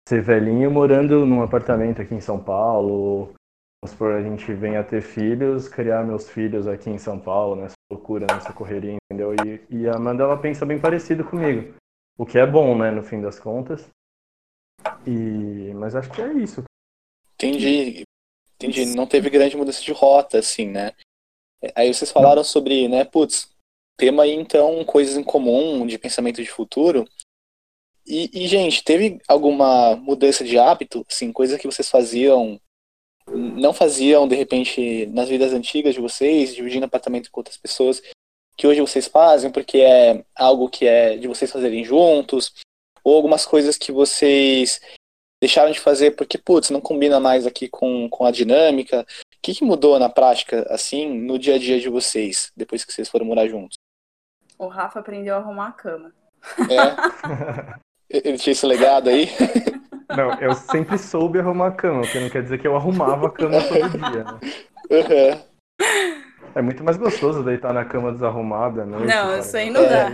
[0.08, 3.32] ser velhinho morando num apartamento aqui em São Paulo.
[3.80, 7.56] ou, supor, a gente venha a ter filhos, criar meus filhos aqui em São Paulo,
[7.56, 9.34] nessa loucura, nessa correria, entendeu?
[9.44, 11.74] E, e a Amanda, ela pensa bem parecido comigo.
[12.18, 13.88] O que é bom, né, no fim das contas.
[15.06, 15.72] E...
[15.74, 16.62] Mas acho que é isso.
[17.34, 18.04] Entendi.
[18.66, 18.96] Entendi.
[18.96, 20.92] Não teve grande mudança de rota, assim, né?
[21.74, 23.48] Aí vocês falaram sobre, né, putz,
[23.96, 27.06] tema aí então coisas em comum de pensamento de futuro.
[28.04, 32.60] E, e, gente, teve alguma mudança de hábito, assim, coisas que vocês faziam,
[33.28, 38.02] não faziam de repente nas vidas antigas de vocês, dividindo apartamento com outras pessoas,
[38.56, 42.52] que hoje vocês fazem porque é algo que é de vocês fazerem juntos,
[43.04, 44.80] ou algumas coisas que vocês
[45.42, 49.00] deixaram de fazer porque, putz, não combina mais aqui com, com a dinâmica.
[49.00, 49.04] O
[49.42, 53.08] que, que mudou na prática, assim, no dia a dia de vocês, depois que vocês
[53.08, 53.76] foram morar juntos?
[54.56, 56.12] O Rafa aprendeu a arrumar a cama.
[56.70, 57.74] É?
[58.08, 59.28] Ele tinha esse legado aí?
[60.16, 63.28] Não, eu sempre soube arrumar a cama, o que não quer dizer que eu arrumava
[63.28, 64.38] a cama todo dia, né?
[64.90, 65.40] Uhum.
[66.54, 69.06] É muito mais gostoso deitar na cama desarrumada, né?
[69.06, 70.12] Não, isso aí não dá.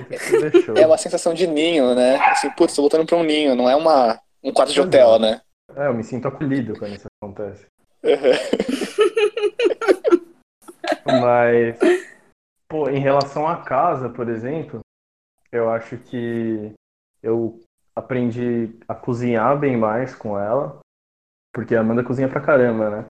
[0.80, 2.14] É uma sensação de ninho, né?
[2.26, 5.40] Assim, putz, tô voltando pra um ninho, não é uma, um quarto de hotel, né?
[5.76, 7.66] É, eu me sinto acolhido quando isso acontece.
[11.20, 11.78] Mas,
[12.68, 14.80] pô, em relação à casa, por exemplo,
[15.52, 16.72] eu acho que
[17.22, 17.60] eu
[17.96, 20.78] aprendi a cozinhar bem mais com ela,
[21.52, 23.04] porque a Amanda cozinha pra caramba, né?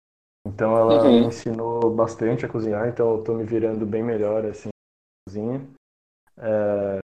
[0.48, 1.22] Então ela Uhum.
[1.22, 5.68] me ensinou bastante a cozinhar, então eu tô me virando bem melhor, assim, na cozinha.
[6.38, 7.00] É...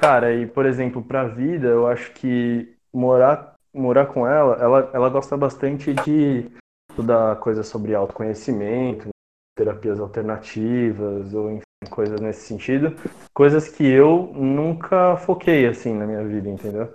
[0.00, 5.08] Cara, e por exemplo, pra vida, eu acho que morar, morar com ela, ela, ela
[5.10, 6.50] gosta bastante de
[6.90, 9.10] estudar coisas sobre autoconhecimento,
[9.54, 12.96] terapias alternativas, ou enfim, coisas nesse sentido.
[13.34, 16.94] Coisas que eu nunca foquei, assim, na minha vida, entendeu?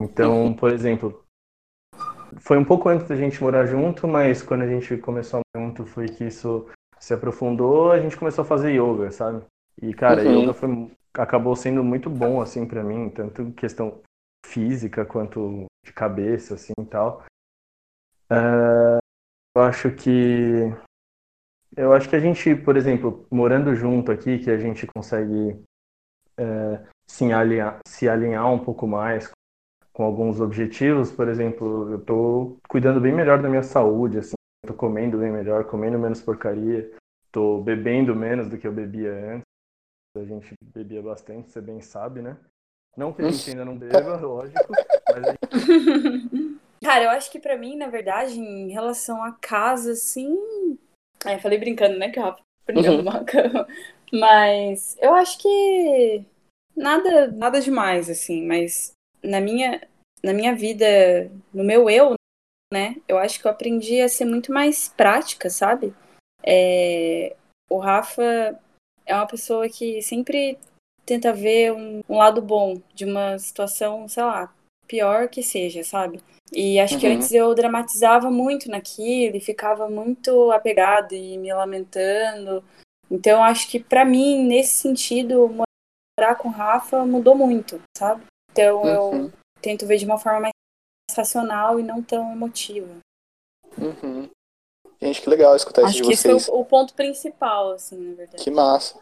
[0.00, 1.24] Então, por exemplo,
[2.36, 5.66] foi um pouco antes da gente morar junto, mas quando a gente começou a morar
[5.66, 6.68] junto foi que isso
[7.00, 9.44] se aprofundou, a gente começou a fazer yoga, sabe?
[9.82, 10.42] E, cara, Uhum.
[10.42, 14.00] yoga foi, acabou sendo muito bom, assim, pra mim, tanto questão
[14.46, 17.24] física quanto de cabeça, assim, e tal.
[18.30, 18.98] É,
[19.56, 20.72] eu acho que...
[21.76, 25.60] Eu acho que a gente, por exemplo, morando junto aqui, que a gente consegue
[26.38, 29.30] é, se, alinhar, se alinhar um pouco mais
[29.92, 34.34] com alguns objetivos, por exemplo, eu tô cuidando bem melhor da minha saúde, assim,
[34.66, 36.90] tô comendo bem melhor, comendo menos porcaria,
[37.32, 39.43] tô bebendo menos do que eu bebia antes.
[40.16, 42.36] A gente bebia bastante, você bem sabe, né?
[42.96, 44.72] Não que a gente ainda não beba, lógico,
[45.08, 46.60] mas a gente...
[46.82, 50.78] Cara, eu acho que pra mim, na verdade, em relação à casa, assim.
[51.24, 52.10] É, falei brincando, né?
[52.10, 52.98] Que o Rafa aprendeu Uhum.
[52.98, 53.68] a arrumar a cama.
[54.12, 56.24] Mas eu acho que
[56.76, 58.46] nada, nada demais, assim.
[58.46, 59.80] Mas na minha,
[60.22, 60.86] na minha vida,
[61.52, 62.14] no meu eu,
[62.72, 62.96] né?
[63.08, 65.94] Eu acho que eu aprendi a ser muito mais prática, sabe?
[66.46, 67.34] É,
[67.70, 68.60] o Rafa
[69.06, 70.58] é uma pessoa que sempre
[71.04, 74.54] tenta ver um, um lado bom de uma situação, sei lá,
[74.86, 76.20] pior que seja, sabe?
[76.52, 77.14] E acho que Uhum.
[77.14, 82.64] antes eu dramatizava muito naquilo e ficava muito apegada e me lamentando.
[83.10, 88.24] Então acho que pra mim, nesse sentido, morar com o Rafa mudou muito, sabe?
[88.52, 89.32] Então eu Uhum.
[89.60, 90.52] tento ver de uma forma mais
[91.16, 92.96] racional e não tão emotiva.
[93.78, 94.28] Uhum.
[95.04, 96.46] Gente, que legal escutar isso Acho de que esse vocês.
[96.46, 98.42] foi o, o ponto principal, assim, na verdade.
[98.42, 98.98] Que massa.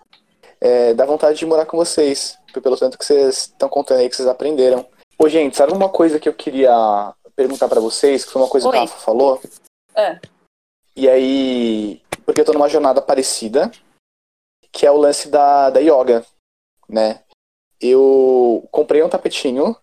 [0.61, 4.17] É, dá vontade de morar com vocês, pelo tanto que vocês estão contando aí que
[4.17, 4.85] vocês aprenderam.
[5.17, 8.67] Ô, gente, sabe uma coisa que eu queria perguntar para vocês, que foi uma coisa
[8.67, 8.73] Oi.
[8.73, 9.41] que o Rafa falou?
[9.95, 10.19] É.
[10.97, 13.71] E aí, porque eu tô numa jornada parecida,
[14.73, 16.27] que é o lance da, da yoga,
[16.89, 17.23] né?
[17.81, 19.77] Eu comprei um tapetinho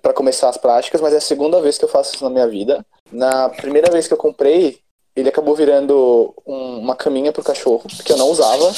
[0.00, 2.48] para começar as práticas, mas é a segunda vez que eu faço isso na minha
[2.48, 2.84] vida.
[3.12, 4.83] Na primeira vez que eu comprei,
[5.16, 8.72] ele acabou virando um, uma caminha pro cachorro, que eu não usava.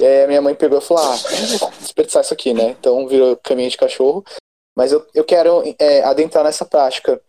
[0.00, 1.16] E aí minha mãe pegou e falou: Ah,
[1.78, 2.76] desperdiçar isso aqui, né?
[2.78, 4.24] Então virou caminha de cachorro.
[4.76, 7.20] Mas eu, eu quero é, adentrar nessa prática.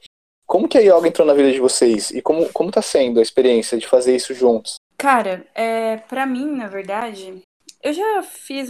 [0.45, 2.11] Como que a yoga entrou na vida de vocês?
[2.11, 4.75] E como, como tá sendo a experiência de fazer isso juntos?
[4.97, 7.41] Cara, é, para mim, na verdade,
[7.83, 8.69] eu já fiz.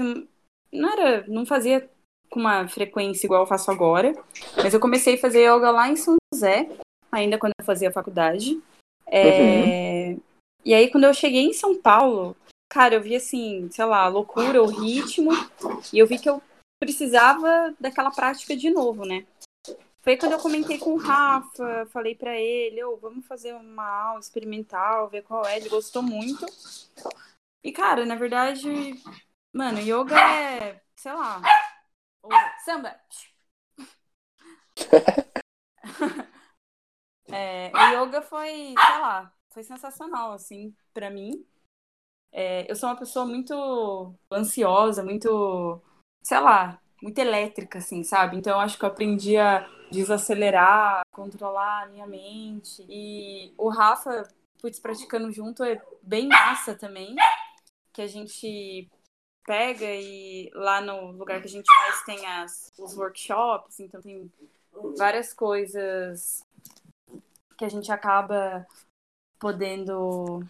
[0.71, 1.25] Não era.
[1.27, 1.89] Não fazia
[2.29, 4.13] com uma frequência igual eu faço agora.
[4.57, 6.69] Mas eu comecei a fazer yoga lá em São José,
[7.12, 8.60] ainda quando eu fazia faculdade.
[9.12, 10.21] É, uhum.
[10.63, 12.36] E aí, quando eu cheguei em São Paulo,
[12.69, 15.32] cara, eu vi assim, sei lá, loucura, o ritmo,
[15.91, 16.41] e eu vi que eu
[16.80, 19.26] precisava daquela prática de novo, né?
[20.02, 24.19] Foi quando eu comentei com o Rafa, falei para ele, oh, vamos fazer uma aula
[24.19, 26.43] experimental, ver qual é, ele gostou muito.
[27.63, 28.95] E, cara, na verdade,
[29.54, 31.41] mano, yoga é, sei lá,
[32.24, 32.30] o
[32.63, 33.00] samba.
[37.31, 41.45] é, o yoga foi, sei lá, foi sensacional, assim, para mim.
[42.31, 45.81] É, eu sou uma pessoa muito ansiosa, muito,
[46.23, 48.37] sei lá, muito elétrica, assim, sabe?
[48.37, 52.85] Então eu acho que eu aprendi a desacelerar, controlar a minha mente.
[52.87, 54.27] E o Rafa,
[54.61, 57.15] putz, praticando junto é bem massa também.
[57.91, 58.89] Que a gente
[59.45, 64.31] pega e lá no lugar que a gente faz tem as, os workshops, então tem
[64.97, 66.45] várias coisas
[67.62, 68.65] que a gente acaba
[69.39, 70.43] podendo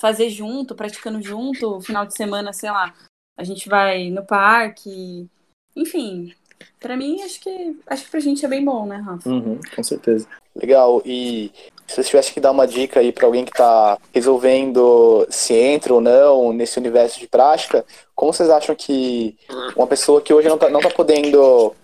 [0.00, 2.94] fazer junto, praticando junto, final de semana, sei lá,
[3.36, 5.28] a gente vai no parque,
[5.76, 6.34] enfim,
[6.80, 9.28] para mim acho que acho que pra gente é bem bom, né, Rafa?
[9.28, 10.26] Uhum, com certeza.
[10.56, 11.02] Legal.
[11.04, 11.52] E
[11.86, 15.92] se você tivesse que dar uma dica aí para alguém que está resolvendo se entra
[15.92, 17.84] ou não nesse universo de prática,
[18.14, 19.36] como vocês acham que
[19.76, 21.74] uma pessoa que hoje não está não tá podendo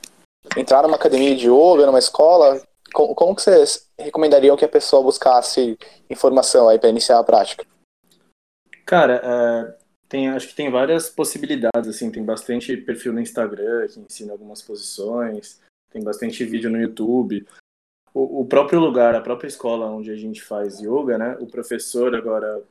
[0.56, 2.60] entrar numa academia de yoga, numa escola,
[2.94, 5.76] como, como que vocês recomendariam que a pessoa buscasse
[6.08, 7.66] informação aí para iniciar a prática?
[8.86, 9.76] Cara, é,
[10.08, 14.62] tem, acho que tem várias possibilidades, assim, tem bastante perfil no Instagram que ensina algumas
[14.62, 17.46] posições, tem bastante vídeo no YouTube
[18.14, 21.36] o, o próprio lugar, a própria escola onde a gente faz yoga, né?
[21.40, 22.62] O professor agora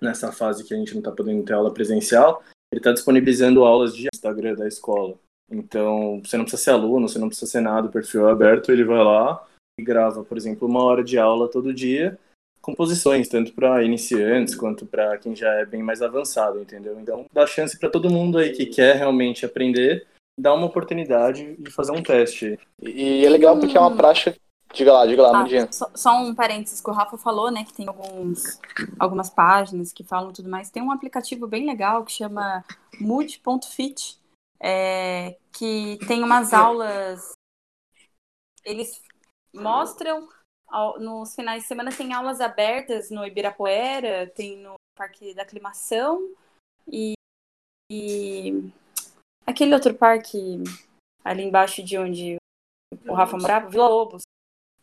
[0.00, 3.96] nessa fase que a gente não está podendo ter aula presencial, ele está disponibilizando aulas
[3.96, 5.18] de Instagram da escola.
[5.50, 8.70] Então, você não precisa ser aluno, você não precisa ser nada, o perfil é aberto,
[8.70, 9.46] ele vai lá
[9.80, 12.18] grava, por exemplo, uma hora de aula todo dia,
[12.60, 16.98] com posições, tanto para iniciantes quanto para quem já é bem mais avançado, entendeu?
[17.00, 20.06] Então, dá chance para todo mundo aí que quer realmente aprender,
[20.38, 22.58] dar uma oportunidade de fazer um teste.
[22.80, 24.36] E é legal porque é uma prática
[24.72, 27.62] Diga lá, diga lá, ah, só, só, um parênteses que o Rafa falou, né?
[27.62, 28.58] Que tem alguns,
[28.98, 30.70] algumas páginas que falam tudo mais.
[30.70, 32.64] Tem um aplicativo bem legal que chama
[32.98, 34.18] mood.fit,
[34.58, 37.32] é, que tem umas aulas.
[38.64, 39.02] Eles
[39.54, 40.28] mostram
[40.98, 46.34] nos finais de semana tem aulas abertas no Ibirapuera, tem no Parque da Aclimação
[46.86, 47.12] e,
[47.90, 48.70] e
[49.46, 50.62] aquele outro parque
[51.24, 52.36] ali embaixo de onde
[53.06, 54.22] o Rafa morava, Vila Lobos.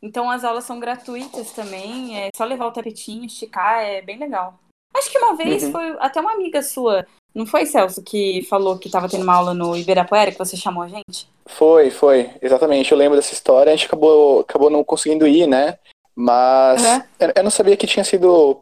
[0.01, 4.57] Então as aulas são gratuitas também, é só levar o tapetinho, esticar, é bem legal.
[4.99, 5.71] Acho que uma vez uhum.
[5.71, 9.53] foi até uma amiga sua, não foi, Celso, que falou que estava tendo uma aula
[9.53, 11.29] no Ibirapuera, que você chamou a gente?
[11.45, 12.91] Foi, foi, exatamente.
[12.91, 15.77] Eu lembro dessa história, a gente acabou, acabou não conseguindo ir, né?
[16.15, 17.03] Mas uhum.
[17.19, 18.61] eu, eu não sabia que tinha sido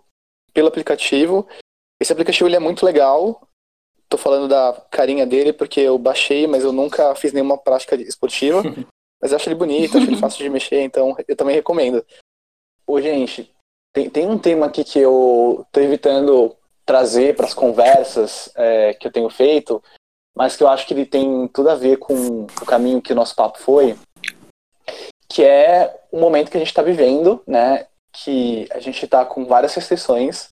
[0.54, 1.48] pelo aplicativo.
[2.00, 3.42] Esse aplicativo ele é muito legal.
[4.10, 8.62] Tô falando da carinha dele porque eu baixei, mas eu nunca fiz nenhuma prática esportiva.
[9.20, 12.06] Mas eu acho ele bonito, acho ele fácil de mexer, então eu também recomendo.
[12.86, 13.52] Ô, gente,
[13.98, 16.56] tem, tem um tema aqui que eu tô evitando
[16.86, 19.82] trazer para as conversas é, que eu tenho feito,
[20.36, 23.16] mas que eu acho que ele tem tudo a ver com o caminho que o
[23.16, 23.98] nosso papo foi,
[25.28, 27.88] que é o momento que a gente está vivendo, né?
[28.14, 30.50] Que a gente está com várias restrições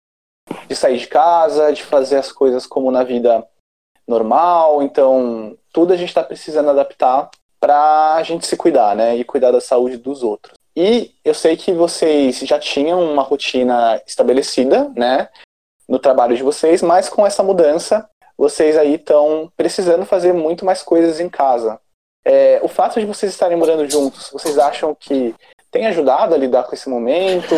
[0.68, 3.47] de sair de casa, de fazer as coisas como na vida
[4.07, 9.16] normal, então tudo a gente está precisando adaptar para a gente se cuidar, né?
[9.16, 10.61] E cuidar da saúde dos outros.
[10.76, 15.28] E eu sei que vocês já tinham uma rotina estabelecida, né?
[15.88, 20.82] No trabalho de vocês, mas com essa mudança, vocês aí estão precisando fazer muito mais
[20.82, 21.78] coisas em casa.
[22.24, 25.34] É, o fato de vocês estarem morando juntos, vocês acham que
[25.70, 27.54] tem ajudado a lidar com esse momento?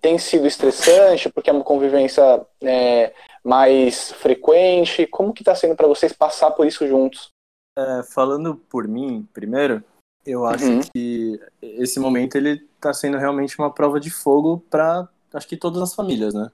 [0.00, 3.12] Tem sido estressante porque é uma convivência é,
[3.44, 5.06] mais frequente?
[5.06, 7.30] Como que está sendo para vocês passar por isso juntos?
[7.78, 9.82] É, falando por mim, primeiro,
[10.24, 10.80] Eu acho uhum.
[10.94, 15.82] que esse momento ele tá sendo realmente uma prova de fogo para acho que todas
[15.82, 16.50] as famílias, né?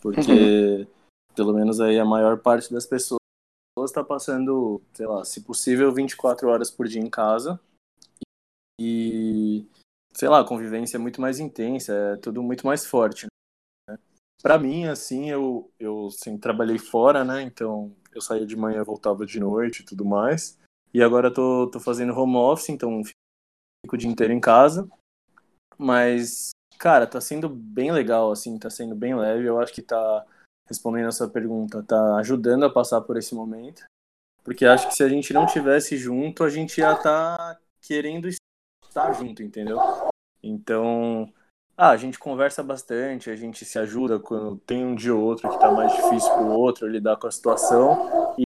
[0.00, 0.86] Porque uhum.
[1.34, 3.18] pelo menos aí a maior parte das pessoas
[3.84, 7.60] está passando, sei lá, se possível 24 horas por dia em casa.
[8.80, 9.66] E
[10.12, 13.26] sei lá, a convivência é muito mais intensa, é tudo muito mais forte.
[13.88, 13.96] Né?
[14.42, 17.42] Para mim, assim, eu eu sempre trabalhei fora, né?
[17.42, 20.58] Então eu saía de manhã, voltava de noite e tudo mais.
[20.92, 24.88] E agora tô, tô fazendo home office, então fico o dia inteiro em casa.
[25.76, 29.44] Mas, cara, tá sendo bem legal, assim, tá sendo bem leve.
[29.44, 30.26] Eu acho que tá,
[30.66, 33.84] respondendo a sua pergunta, tá ajudando a passar por esse momento.
[34.42, 39.12] Porque acho que se a gente não tivesse junto, a gente ia tá querendo estar
[39.12, 39.78] junto, entendeu?
[40.42, 41.32] Então,
[41.76, 45.48] ah, a gente conversa bastante, a gente se ajuda quando tem um dia ou outro
[45.48, 48.34] que tá mais difícil pro outro lidar com a situação.
[48.38, 48.42] E,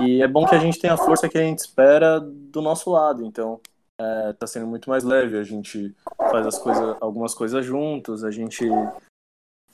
[0.00, 2.90] e é bom que a gente tenha a força que a gente espera do nosso
[2.90, 3.24] lado.
[3.24, 3.60] Então,
[4.00, 5.38] é, tá sendo muito mais leve.
[5.38, 8.64] A gente faz as coisas, algumas coisas juntos, a gente.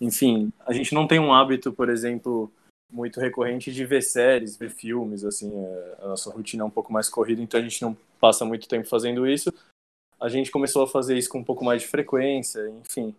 [0.01, 2.51] Enfim, a gente não tem um hábito, por exemplo,
[2.91, 6.93] muito recorrente de ver séries, ver filmes, assim, é, a nossa rotina é um pouco
[6.93, 9.53] mais corrida, então a gente não passa muito tempo fazendo isso.
[10.19, 13.15] A gente começou a fazer isso com um pouco mais de frequência, enfim.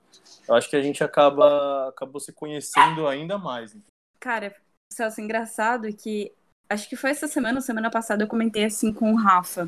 [0.47, 3.75] Eu acho que a gente acaba acabou se conhecendo ainda mais.
[4.19, 4.55] Cara,
[4.91, 6.31] Celso, engraçado que
[6.71, 9.67] acho que foi essa semana, semana passada eu comentei assim com o Rafa.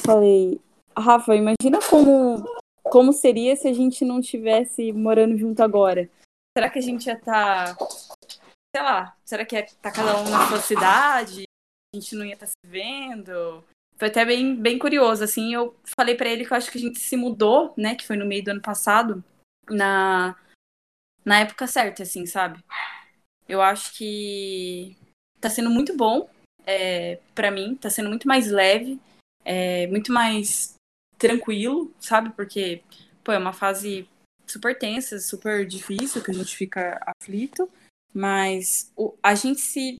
[0.00, 0.60] Falei,
[0.96, 2.44] Rafa, imagina como
[2.84, 6.10] como seria se a gente não tivesse morando junto agora?
[6.56, 7.86] Será que a gente ia estar tá
[8.74, 11.44] sei lá, será que é tá cada um na sua cidade?
[11.94, 13.64] A gente não ia estar tá se vendo?
[13.96, 16.80] Foi até bem, bem curioso, assim, eu falei para ele que eu acho que a
[16.80, 19.22] gente se mudou, né, que foi no meio do ano passado,
[19.68, 20.34] na,
[21.22, 22.64] na época certa, assim, sabe?
[23.46, 24.96] Eu acho que
[25.40, 26.28] tá sendo muito bom
[26.66, 29.00] é, para mim, tá sendo muito mais leve,
[29.44, 30.74] é, muito mais
[31.18, 32.30] tranquilo, sabe?
[32.30, 32.82] Porque,
[33.24, 34.08] pô, é uma fase
[34.46, 37.68] super tensa, super difícil, que a gente fica aflito.
[38.12, 39.96] Mas o, a gente se,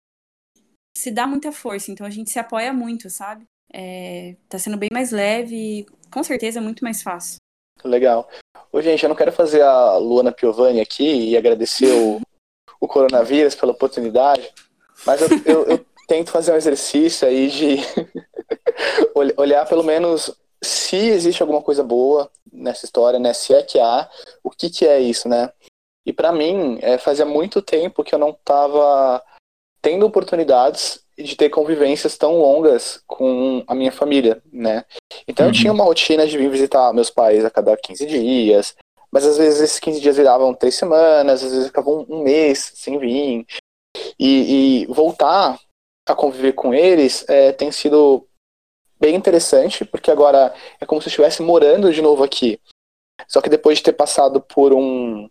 [0.96, 3.44] se dá muita força, então a gente se apoia muito, sabe?
[3.72, 7.36] É, tá sendo bem mais leve e com certeza é muito mais fácil.
[7.84, 8.28] Legal.
[8.72, 12.20] Ô, gente, eu não quero fazer a Luana Piovani aqui e agradecer o,
[12.80, 14.52] o coronavírus pela oportunidade,
[15.06, 17.76] mas eu, eu, eu tento fazer um exercício aí de
[19.36, 23.32] olhar pelo menos se existe alguma coisa boa nessa história, né?
[23.32, 24.08] Se é que há,
[24.42, 25.50] o que, que é isso, né?
[26.04, 29.22] E para mim, é, fazia muito tempo que eu não estava
[29.82, 34.84] tendo oportunidades de ter convivências tão longas com a minha família, né?
[35.26, 35.52] Então uhum.
[35.52, 38.74] eu tinha uma rotina de vir visitar meus pais a cada 15 dias,
[39.10, 42.98] mas às vezes esses 15 dias viravam três semanas, às vezes ficavam um mês sem
[42.98, 43.46] vir.
[44.18, 45.58] E, e voltar
[46.06, 48.26] a conviver com eles é, tem sido
[48.98, 52.60] bem interessante, porque agora é como se eu estivesse morando de novo aqui.
[53.26, 55.28] Só que depois de ter passado por um,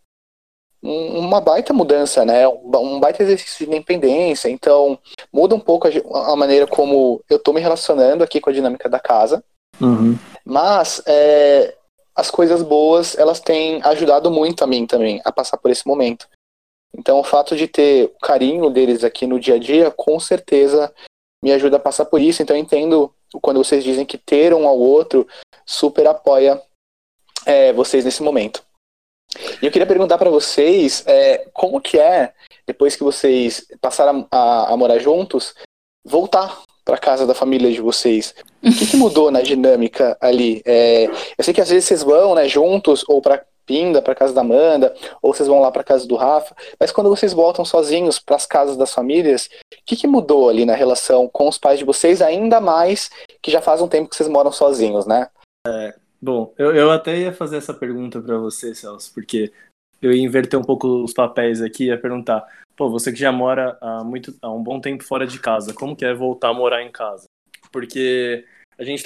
[0.81, 2.47] uma baita mudança, né?
[2.47, 4.49] Um baita exercício de independência.
[4.49, 4.97] Então,
[5.31, 8.89] muda um pouco a, a maneira como eu estou me relacionando aqui com a dinâmica
[8.89, 9.43] da casa.
[9.81, 10.17] Uhum.
[10.45, 11.75] Mas é,
[12.15, 16.27] as coisas boas, elas têm ajudado muito a mim também a passar por esse momento.
[16.97, 20.93] Então, o fato de ter o carinho deles aqui no dia a dia, com certeza
[21.43, 22.41] me ajuda a passar por isso.
[22.41, 25.27] Então, eu entendo quando vocês dizem que ter um ao outro
[25.65, 26.61] super apoia
[27.45, 28.63] é, vocês nesse momento.
[29.61, 32.33] E eu queria perguntar para vocês é, como que é,
[32.65, 35.53] depois que vocês passaram a, a morar juntos,
[36.03, 38.33] voltar para casa da família de vocês.
[38.63, 40.61] O que, que mudou na dinâmica ali?
[40.65, 41.05] É,
[41.37, 44.41] eu sei que às vezes vocês vão né, juntos, ou para Pinda, para casa da
[44.41, 48.35] Amanda, ou vocês vão lá para casa do Rafa, mas quando vocês voltam sozinhos para
[48.35, 51.85] as casas das famílias, o que, que mudou ali na relação com os pais de
[51.85, 53.11] vocês, ainda mais
[53.43, 55.27] que já faz um tempo que vocês moram sozinhos, né?
[55.67, 59.53] É, Bom, eu, eu até ia fazer essa pergunta para você, Celso, porque
[60.01, 62.45] eu ia inverter um pouco os papéis aqui e ia perguntar,
[62.75, 65.95] pô, você que já mora há, muito, há um bom tempo fora de casa, como
[65.95, 67.25] que é voltar a morar em casa?
[67.71, 68.45] Porque
[68.77, 69.03] a gente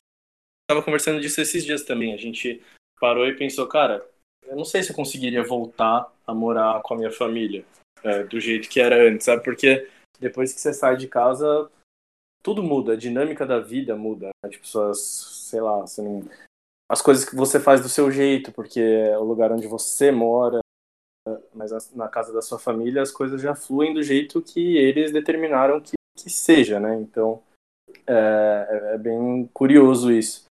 [0.64, 2.64] estava conversando disso esses dias também, a gente
[3.00, 4.04] parou e pensou, cara,
[4.46, 7.66] eu não sei se eu conseguiria voltar a morar com a minha família
[8.04, 9.44] é, do jeito que era antes, sabe?
[9.44, 9.90] Porque
[10.20, 11.70] depois que você sai de casa,
[12.44, 14.30] tudo muda, a dinâmica da vida muda.
[14.44, 14.52] Né?
[14.52, 16.24] Tipo, suas, sei lá, você não,
[16.90, 20.60] as coisas que você faz do seu jeito, porque é o lugar onde você mora,
[21.54, 25.80] mas na casa da sua família as coisas já fluem do jeito que eles determinaram
[25.80, 26.96] que, que seja, né?
[26.96, 27.42] Então
[28.06, 30.46] é, é, é bem curioso isso.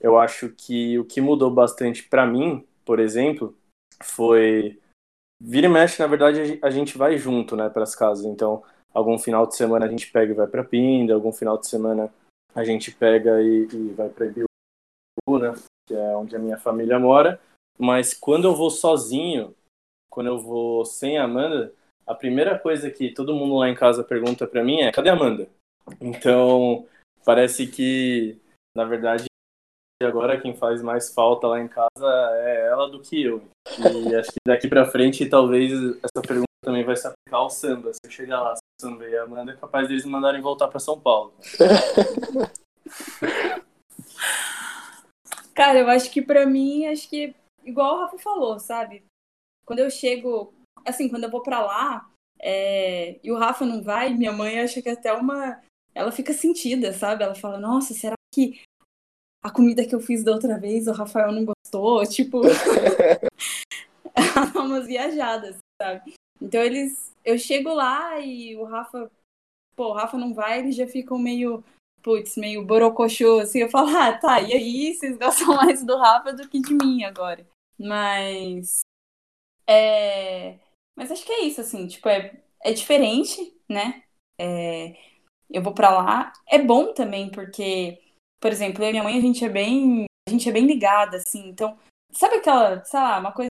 [0.00, 3.56] Eu acho que o que mudou bastante para mim, por exemplo,
[4.02, 4.78] foi
[5.40, 8.24] vira e mexe, na verdade a gente vai junto, né, para as casas.
[8.24, 8.62] Então,
[8.94, 12.12] algum final de semana a gente pega e vai para Pinda, algum final de semana
[12.54, 15.54] a gente pega e, e vai para né?
[15.86, 17.40] Que é onde a minha família mora.
[17.78, 19.54] Mas quando eu vou sozinho,
[20.10, 21.74] quando eu vou sem a Amanda,
[22.06, 25.14] a primeira coisa que todo mundo lá em casa pergunta para mim é: cadê a
[25.14, 25.48] Amanda?
[26.00, 26.86] Então,
[27.24, 28.38] parece que,
[28.76, 29.26] na verdade,
[30.04, 32.06] agora quem faz mais falta lá em casa
[32.44, 33.42] é ela do que eu.
[34.08, 37.92] E acho que daqui para frente, talvez essa pergunta também vai se aplicar ao samba.
[37.92, 40.68] Se eu chegar lá, se o samba e a Amanda, é capaz deles mandarem voltar
[40.68, 41.32] para São Paulo.
[45.54, 47.34] Cara, eu acho que para mim, acho que
[47.64, 49.04] igual o Rafa falou, sabe?
[49.64, 50.52] Quando eu chego,
[50.84, 53.18] assim, quando eu vou para lá, é...
[53.22, 55.60] e o Rafa não vai, minha mãe acha que até uma.
[55.94, 57.22] Ela fica sentida, sabe?
[57.22, 58.62] Ela fala, nossa, será que
[59.42, 62.04] a comida que eu fiz da outra vez o Rafael não gostou?
[62.06, 62.42] Tipo.
[64.54, 66.14] umas viajadas, sabe?
[66.40, 67.12] Então eles.
[67.24, 69.10] Eu chego lá e o Rafa.
[69.76, 71.62] Pô, o Rafa não vai, eles já ficam meio.
[72.02, 73.60] Putz, meio borocochô, assim.
[73.60, 74.94] Eu falo, ah, tá, e aí?
[74.94, 77.46] Vocês gostam mais do Rafa do que de mim agora.
[77.78, 78.80] Mas.
[79.66, 80.58] É.
[80.96, 84.02] Mas acho que é isso, assim, tipo, é, é diferente, né?
[84.38, 84.94] É,
[85.50, 86.32] eu vou para lá.
[86.46, 87.98] É bom também, porque,
[88.42, 90.04] por exemplo, eu e minha mãe, a gente é bem.
[90.28, 91.48] A gente é bem ligada, assim.
[91.48, 91.76] Então,
[92.12, 93.48] sabe aquela, sei lá, uma coisa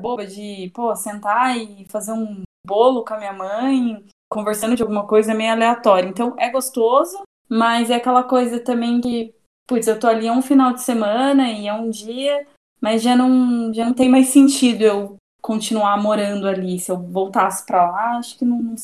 [0.00, 5.06] boba de, pô, sentar e fazer um bolo com a minha mãe, conversando de alguma
[5.06, 6.08] coisa meio aleatória.
[6.08, 9.34] Então, é gostoso, mas é aquela coisa também que,
[9.66, 12.46] putz, eu tô ali um final de semana e é um dia,
[12.80, 16.78] mas já não, já não tem mais sentido eu continuar morando ali.
[16.78, 18.74] Se eu voltasse para lá, acho que não,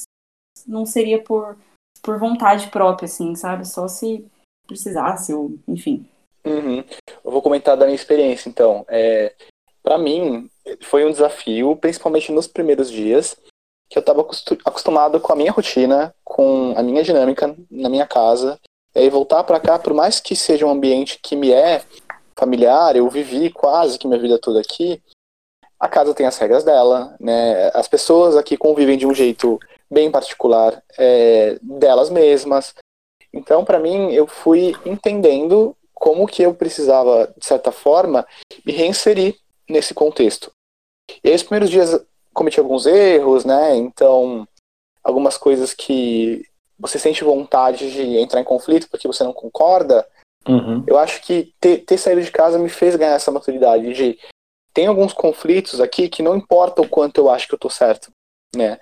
[0.66, 1.58] não seria por,
[2.02, 3.66] por vontade própria, assim, sabe?
[3.66, 4.26] Só se
[4.70, 6.06] precisasse, ou enfim.
[6.44, 6.82] Uhum.
[7.24, 8.84] Eu vou comentar da minha experiência, então.
[8.88, 9.34] É,
[9.82, 10.48] para mim,
[10.82, 13.36] foi um desafio, principalmente nos primeiros dias,
[13.88, 14.20] que eu estava
[14.64, 18.58] acostumado com a minha rotina, com a minha dinâmica na minha casa.
[18.94, 21.82] E aí voltar para cá, por mais que seja um ambiente que me é
[22.36, 25.02] familiar, eu vivi quase que minha vida toda aqui,
[25.78, 27.70] a casa tem as regras dela, né?
[27.74, 29.58] As pessoas aqui convivem de um jeito
[29.90, 32.74] bem particular é, delas mesmas.
[33.32, 38.26] Então, para mim, eu fui entendendo como que eu precisava, de certa forma,
[38.64, 39.36] me reinserir
[39.68, 40.50] nesse contexto.
[41.22, 43.76] E aí, os primeiros dias cometi alguns erros, né?
[43.76, 44.46] Então,
[45.02, 46.44] algumas coisas que
[46.78, 50.06] você sente vontade de entrar em conflito porque você não concorda.
[50.48, 50.82] Uhum.
[50.86, 54.18] Eu acho que ter, ter saído de casa me fez ganhar essa maturidade de
[54.72, 58.10] tem alguns conflitos aqui que não importa o quanto eu acho que eu tô certo,
[58.54, 58.78] né?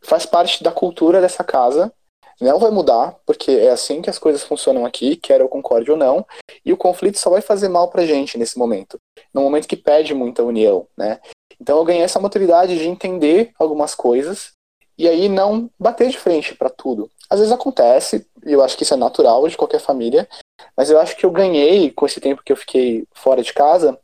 [0.00, 1.92] Faz parte da cultura dessa casa,
[2.40, 5.96] não vai mudar, porque é assim que as coisas funcionam aqui, quer eu concorde ou
[5.96, 6.26] não,
[6.64, 9.00] e o conflito só vai fazer mal pra gente nesse momento,
[9.32, 11.20] no momento que pede muita união, né?
[11.60, 14.52] Então eu ganhei essa maturidade de entender algumas coisas
[14.98, 17.10] e aí não bater de frente para tudo.
[17.28, 20.28] Às vezes acontece, e eu acho que isso é natural de qualquer família,
[20.76, 23.98] mas eu acho que eu ganhei com esse tempo que eu fiquei fora de casa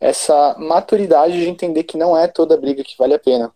[0.00, 3.52] essa maturidade de entender que não é toda briga que vale a pena.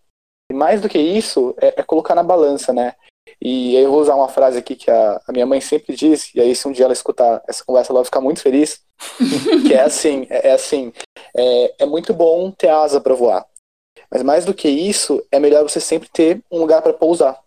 [0.50, 2.94] E mais do que isso, é, é colocar na balança, né?
[3.40, 6.40] E eu vou usar uma frase aqui que a, a, minha mãe sempre diz, e
[6.40, 8.80] aí se um dia ela escutar essa conversa, ela vai ficar muito feliz,
[9.66, 10.92] que é assim, é, é assim,
[11.36, 13.44] é, é, muito bom ter asa para voar,
[14.10, 17.40] mas mais do que isso, é melhor você sempre ter um lugar para pousar.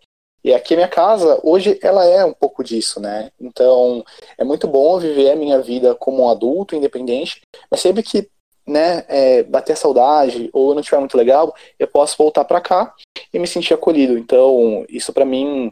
[0.44, 3.32] E aqui a minha casa, hoje, ela é um pouco disso, né?
[3.40, 4.04] Então,
[4.38, 8.28] é muito bom viver a minha vida como um adulto independente, mas sempre que
[8.66, 12.92] né, é, bater a saudade ou não estiver muito legal, eu posso voltar para cá
[13.32, 14.18] e me sentir acolhido.
[14.18, 15.70] Então, isso para mim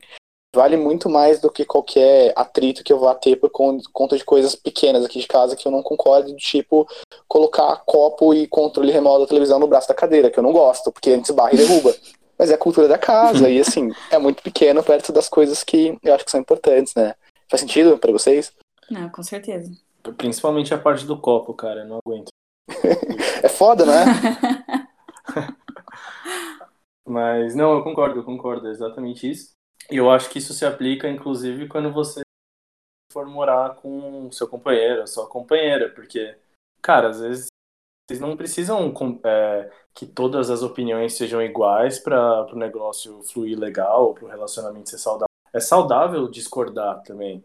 [0.55, 4.55] vale muito mais do que qualquer atrito que eu vá ter por conta de coisas
[4.55, 6.89] pequenas aqui de casa que eu não concordo, do tipo
[7.27, 10.93] colocar copo e controle remoto da televisão no braço da cadeira, que eu não gosto,
[10.93, 11.95] porque antes barra e derruba.
[12.39, 15.97] Mas é a cultura da casa e assim, é muito pequeno perto das coisas que
[16.03, 17.15] eu acho que são importantes, né?
[17.49, 18.53] Faz sentido para vocês?
[18.91, 19.71] Não, com certeza.
[20.17, 22.29] Principalmente a parte do copo, cara, eu não aguento.
[23.43, 24.05] É foda, né?
[27.07, 29.53] Mas não, eu concordo, eu concordo, é exatamente isso.
[29.91, 32.23] E eu acho que isso se aplica, inclusive, quando você
[33.13, 36.37] for morar com seu companheiro, sua companheira, porque,
[36.81, 37.47] cara, às vezes
[38.07, 38.93] vocês não precisam
[39.25, 44.91] é, que todas as opiniões sejam iguais para o negócio fluir legal, para o relacionamento
[44.91, 45.29] ser saudável.
[45.53, 47.45] É saudável discordar também.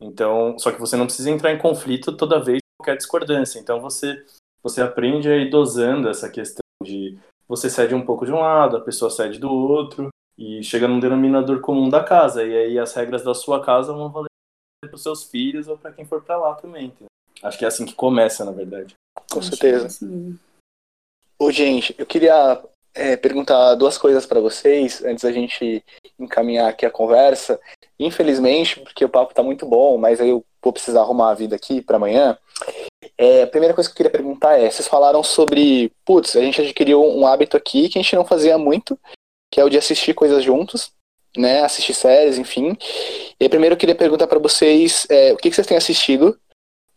[0.00, 3.58] Então, só que você não precisa entrar em conflito toda vez qualquer discordância.
[3.58, 4.24] Então você
[4.62, 8.76] você aprende a ir dosando essa questão de você cede um pouco de um lado,
[8.76, 12.94] a pessoa cede do outro e chega num denominador comum da casa e aí as
[12.94, 14.28] regras da sua casa vão valer
[14.82, 16.86] para os seus filhos ou para quem for para lá também.
[16.86, 17.06] Entendeu?
[17.42, 18.94] Acho que é assim que começa, na verdade.
[19.30, 19.88] Com certeza.
[21.38, 22.62] Ô, gente, eu queria
[22.94, 25.82] é, perguntar duas coisas para vocês antes da gente
[26.18, 27.58] encaminhar aqui a conversa.
[27.98, 31.80] Infelizmente, porque o papo está muito bom, mas eu vou precisar arrumar a vida aqui
[31.80, 32.36] para amanhã.
[33.16, 36.60] É, a primeira coisa que eu queria perguntar é: vocês falaram sobre, putz, a gente
[36.60, 38.98] adquiriu um hábito aqui que a gente não fazia muito,
[39.50, 40.92] que é o de assistir coisas juntos,
[41.36, 41.62] né?
[41.62, 42.76] Assistir séries, enfim.
[43.38, 46.38] E primeiro eu queria perguntar para vocês é, o que, que vocês têm assistido,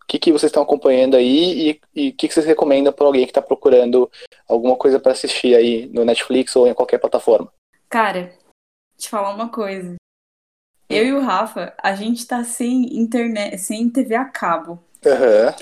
[0.01, 3.05] o que, que vocês estão acompanhando aí e, e o que, que vocês recomendam para
[3.05, 4.09] alguém que está procurando
[4.47, 7.51] alguma coisa para assistir aí no Netflix ou em qualquer plataforma.
[7.89, 8.33] Cara,
[8.97, 9.95] te falar uma coisa.
[10.93, 14.83] Eu e o Rafa, a gente tá sem internet, sem TV a cabo.
[15.05, 15.53] Aham.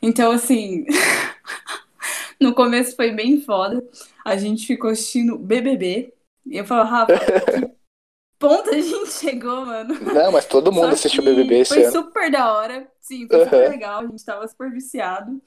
[0.00, 0.84] Então, assim,
[2.40, 3.82] no começo foi bem foda.
[4.24, 6.12] A gente ficou assistindo BBB.
[6.46, 7.18] E eu falo, Rafa,
[7.52, 7.66] que
[8.38, 9.94] ponto a gente chegou, mano?
[10.14, 11.92] Não, mas todo mundo assistiu BBB esse Foi ano.
[11.92, 12.90] super da hora.
[13.00, 13.68] Sim, foi super Aham.
[13.70, 14.00] legal.
[14.00, 15.40] A gente tava super viciado.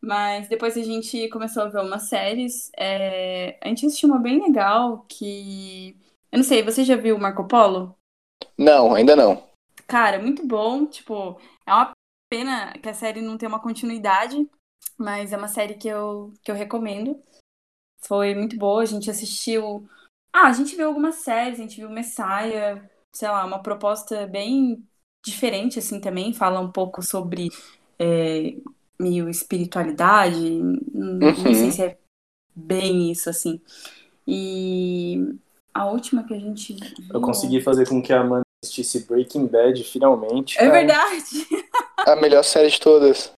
[0.00, 2.70] Mas depois a gente começou a ver umas séries.
[2.76, 5.96] É, A gente assistiu uma bem legal que.
[6.30, 7.96] Eu não sei, você já viu Marco Polo?
[8.58, 9.48] Não, ainda não.
[9.86, 10.86] Cara, muito bom.
[10.86, 11.92] Tipo, é uma
[12.28, 14.48] pena que a série não tenha uma continuidade,
[14.98, 17.20] mas é uma série que eu, que eu recomendo.
[18.06, 18.82] Foi muito boa.
[18.82, 19.88] A gente assistiu.
[20.32, 22.82] Ah, a gente viu algumas séries, a gente viu Messiah,
[23.14, 24.84] sei lá, uma proposta bem
[25.24, 26.32] diferente, assim, também.
[26.34, 27.48] Fala um pouco sobre
[27.98, 28.56] é,
[29.00, 30.38] meio espiritualidade.
[30.38, 31.54] N- Não Uhum.
[31.54, 31.98] sei se é
[32.54, 33.60] bem isso, assim.
[34.26, 35.18] E
[35.72, 37.14] a última que a gente viu.
[37.14, 40.58] Eu consegui fazer com que a Amanda assistisse Breaking Bad finalmente.
[40.58, 41.46] É verdade!
[42.06, 43.32] A melhor série de todas.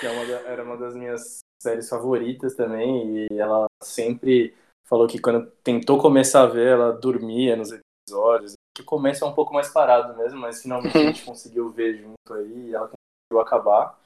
[0.00, 3.26] Que é uma da- era uma das minhas séries favoritas também.
[3.30, 4.54] E ela sempre
[4.86, 8.52] falou que quando tentou começar a ver, ela dormia nos episódios.
[8.76, 11.96] Que o começo é um pouco mais parado mesmo, mas finalmente a gente conseguiu ver
[11.98, 13.98] junto aí e ela conseguiu acabar.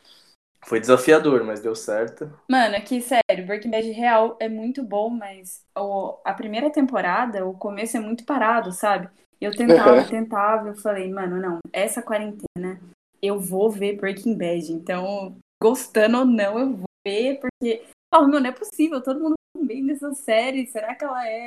[0.64, 2.30] Foi desafiador, mas deu certo.
[2.50, 7.54] Mano, aqui, sério, Breaking Bad real é muito bom, mas o, a primeira temporada, o
[7.54, 9.08] começo é muito parado, sabe?
[9.40, 12.80] Eu tentava, tentava, eu falei, mano, não, essa quarentena
[13.22, 14.72] eu vou ver Breaking Bad.
[14.72, 17.84] Então, gostando ou não, eu vou ver, porque,
[18.14, 21.46] oh, meu, não é possível, todo mundo tá bem nessa série, será que ela é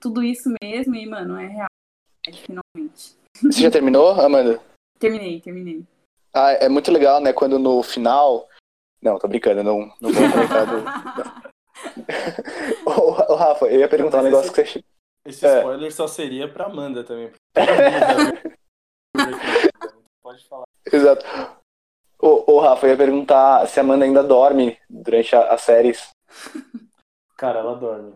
[0.00, 0.94] tudo isso mesmo?
[0.94, 1.68] E, mano, é real,
[2.24, 3.16] finalmente.
[3.42, 4.60] Você já terminou, Amanda?
[4.98, 5.84] Terminei, terminei.
[6.32, 7.32] Ah, é muito legal, né?
[7.32, 8.48] Quando no final.
[9.02, 11.46] Não, tô brincando, não, não vou comentar do.
[12.84, 14.84] Ô, Rafa, eu ia perguntar um negócio que você.
[15.26, 15.58] Esse É.
[15.58, 17.30] spoiler só seria pra Amanda também.
[20.22, 20.64] Pode falar.
[20.92, 21.24] Exato.
[22.20, 26.08] Ô, ô, Rafa, eu ia perguntar se a Amanda ainda dorme durante a- as séries.
[27.36, 28.14] Cara, ela dorme.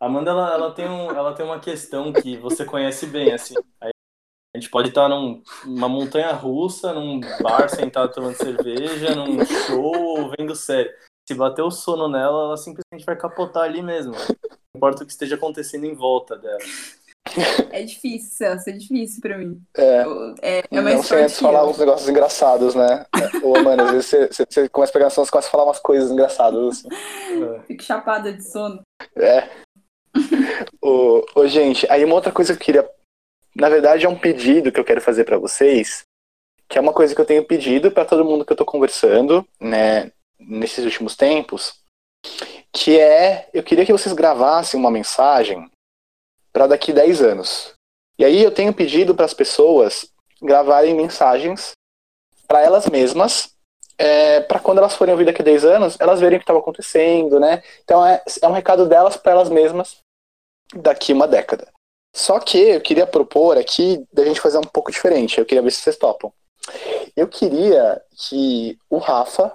[0.00, 3.54] A Amanda, ela, ela, tem um, ela tem uma questão que você conhece bem, assim.
[3.80, 3.90] Aí
[4.54, 9.94] a gente pode estar num- numa montanha russa, num bar sentado tomando cerveja, num show
[9.94, 10.92] ou vendo série.
[11.28, 14.12] Se bater o sono nela, ela simplesmente vai capotar ali mesmo.
[14.74, 16.58] Não importa o que esteja acontecendo em volta dela.
[17.70, 19.60] É difícil, Celso, é difícil pra mim.
[19.76, 20.02] É.
[20.04, 21.68] Eu- É, é não mais sem forte antes falar eu.
[21.70, 23.06] uns negócios engraçados, né?
[23.42, 25.78] Ô, Amanda, às vezes você, você, você começa a pegar você começa a falar umas
[25.80, 26.88] coisas engraçadas, assim.
[26.92, 27.60] É.
[27.62, 28.82] Fico chapada de sono.
[29.16, 29.48] É.
[30.82, 32.90] ô, ô, gente, aí uma outra coisa que eu queria.
[33.56, 36.02] Na verdade, é um pedido que eu quero fazer pra vocês,
[36.68, 39.46] que é uma coisa que eu tenho pedido pra todo mundo que eu tô conversando,
[39.60, 41.74] né, nesses últimos tempos,
[42.74, 45.70] que é, eu queria que vocês gravassem uma mensagem
[46.52, 47.72] pra daqui 10 anos.
[48.18, 50.10] E aí eu tenho pedido para as pessoas
[50.42, 51.72] gravarem mensagens
[52.48, 53.54] pra elas mesmas,
[53.96, 56.58] é, para quando elas forem ouvir daqui a 10 anos, elas verem o que estava
[56.58, 57.62] acontecendo, né?
[57.84, 59.98] Então é, é um recado delas para elas mesmas
[60.74, 61.68] daqui uma década.
[62.12, 65.38] Só que eu queria propor aqui da gente fazer um pouco diferente.
[65.38, 66.32] Eu queria ver se vocês topam.
[67.16, 69.54] Eu queria que o Rafa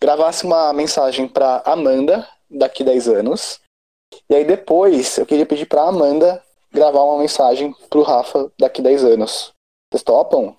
[0.00, 3.60] gravasse uma mensagem para Amanda daqui 10 anos.
[4.30, 6.42] E aí depois eu queria pedir para Amanda
[6.72, 9.52] gravar uma mensagem pro Rafa daqui 10 anos.
[9.90, 10.56] Vocês topam?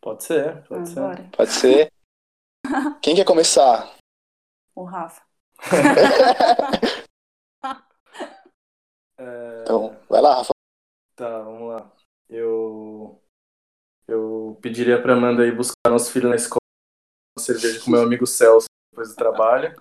[0.00, 1.00] Pode ser, Ah, pode ser.
[1.00, 1.28] bora.
[1.36, 1.88] Pode ser?
[3.02, 3.94] Quem quer começar?
[4.74, 5.22] O Rafa.
[9.18, 10.50] É, Então, vai lá, Rafa.
[11.16, 11.90] Tá, vamos lá.
[12.28, 13.18] Eu
[14.08, 16.60] eu pediria pra Amanda ir buscar nosso filho na escola,
[17.36, 18.66] uma cerveja com meu amigo Celso
[18.96, 19.76] depois do trabalho.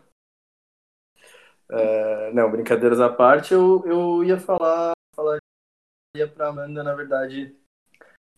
[1.70, 5.40] É, não, brincadeiras à parte, eu, eu ia falar, falaria
[6.36, 7.56] pra Amanda, na verdade,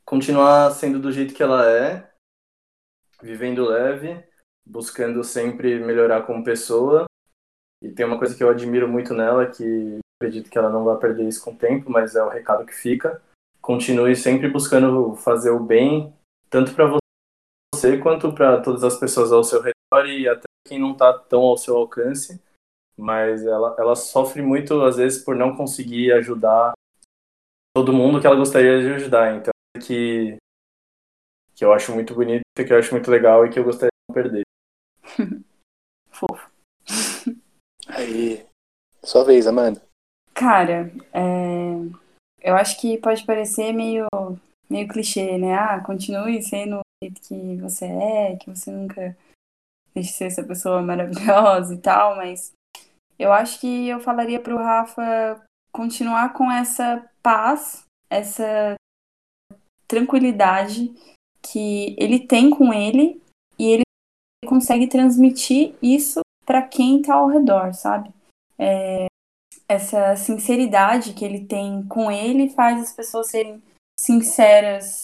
[0.05, 2.09] continuar sendo do jeito que ela é,
[3.21, 4.23] vivendo leve,
[4.65, 7.05] buscando sempre melhorar como pessoa.
[7.83, 10.97] E tem uma coisa que eu admiro muito nela, que acredito que ela não vai
[10.97, 13.21] perder isso com o tempo, mas é o recado que fica.
[13.61, 16.15] Continue sempre buscando fazer o bem,
[16.49, 16.97] tanto para
[17.75, 21.41] você quanto para todas as pessoas ao seu redor e até quem não está tão
[21.41, 22.41] ao seu alcance.
[22.97, 26.73] Mas ela, ela sofre muito, às vezes, por não conseguir ajudar
[27.75, 29.35] todo mundo que ela gostaria de ajudar.
[29.35, 30.37] Então, que
[31.57, 34.07] que eu acho muito bonita, que eu acho muito legal e que eu gostaria de
[34.07, 34.43] não perder.
[36.11, 36.51] Fofo.
[37.87, 38.45] Aí.
[39.03, 39.81] Sua vez, Amanda.
[40.35, 41.73] Cara, é,
[42.41, 44.05] eu acho que pode parecer meio,
[44.69, 45.55] meio clichê, né?
[45.55, 49.17] Ah, continue sendo o jeito que você é, que você nunca
[50.01, 52.51] de ser essa pessoa maravilhosa e tal, mas
[53.17, 55.41] eu acho que eu falaria pro Rafa
[55.71, 58.75] continuar com essa paz, essa
[59.87, 60.93] tranquilidade
[61.41, 63.21] que ele tem com ele
[63.57, 63.83] e ele
[64.45, 68.11] consegue transmitir isso para quem tá ao redor, sabe?
[68.57, 69.07] É,
[69.67, 73.61] essa sinceridade que ele tem com ele faz as pessoas serem
[73.99, 75.03] sinceras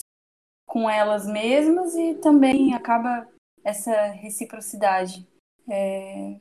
[0.66, 3.28] com elas mesmas e também acaba
[3.64, 5.26] essa reciprocidade.
[5.68, 6.34] É,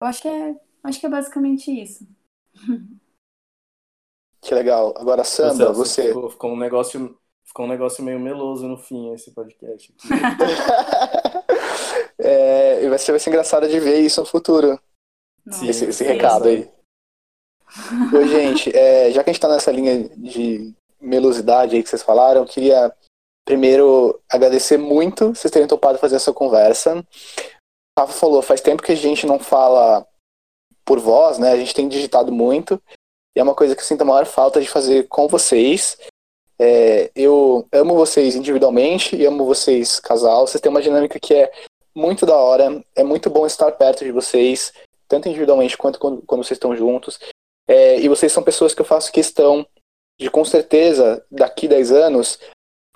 [0.00, 2.06] eu acho que é, acho que é basicamente isso.
[4.46, 4.94] Que legal.
[4.96, 6.08] Agora, Sandra, você.
[6.08, 9.92] Ficou, ficou, um negócio, ficou um negócio meio meloso no fim esse podcast.
[12.16, 14.80] é, vai, ser, vai ser engraçado de ver isso no futuro.
[15.50, 16.70] Sim, esse, esse recado aí.
[18.14, 22.04] Oi, gente, é, já que a gente está nessa linha de melosidade aí que vocês
[22.04, 22.94] falaram, eu queria
[23.46, 26.98] primeiro agradecer muito vocês terem topado fazer essa conversa.
[27.96, 30.06] O Rafa falou, faz tempo que a gente não fala
[30.84, 31.52] por voz, né?
[31.52, 32.82] A gente tem digitado muito.
[33.34, 35.96] E é uma coisa que eu sinto a maior falta de fazer com vocês.
[36.58, 40.46] É, eu amo vocês individualmente e amo vocês casal.
[40.46, 41.50] Vocês têm uma dinâmica que é
[41.94, 42.82] muito da hora.
[42.94, 44.72] É muito bom estar perto de vocês,
[45.08, 47.18] tanto individualmente quanto quando, quando vocês estão juntos.
[47.68, 49.66] É, e vocês são pessoas que eu faço questão
[50.18, 52.38] de, com certeza, daqui 10 anos,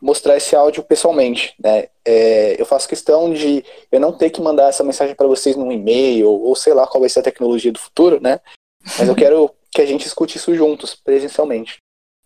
[0.00, 1.54] mostrar esse áudio pessoalmente.
[1.58, 1.88] Né?
[2.04, 5.70] É, eu faço questão de eu não ter que mandar essa mensagem para vocês num
[5.70, 8.40] e-mail, ou sei lá qual vai ser a tecnologia do futuro, né?
[8.98, 11.78] Mas eu quero que a gente escute isso juntos, presencialmente.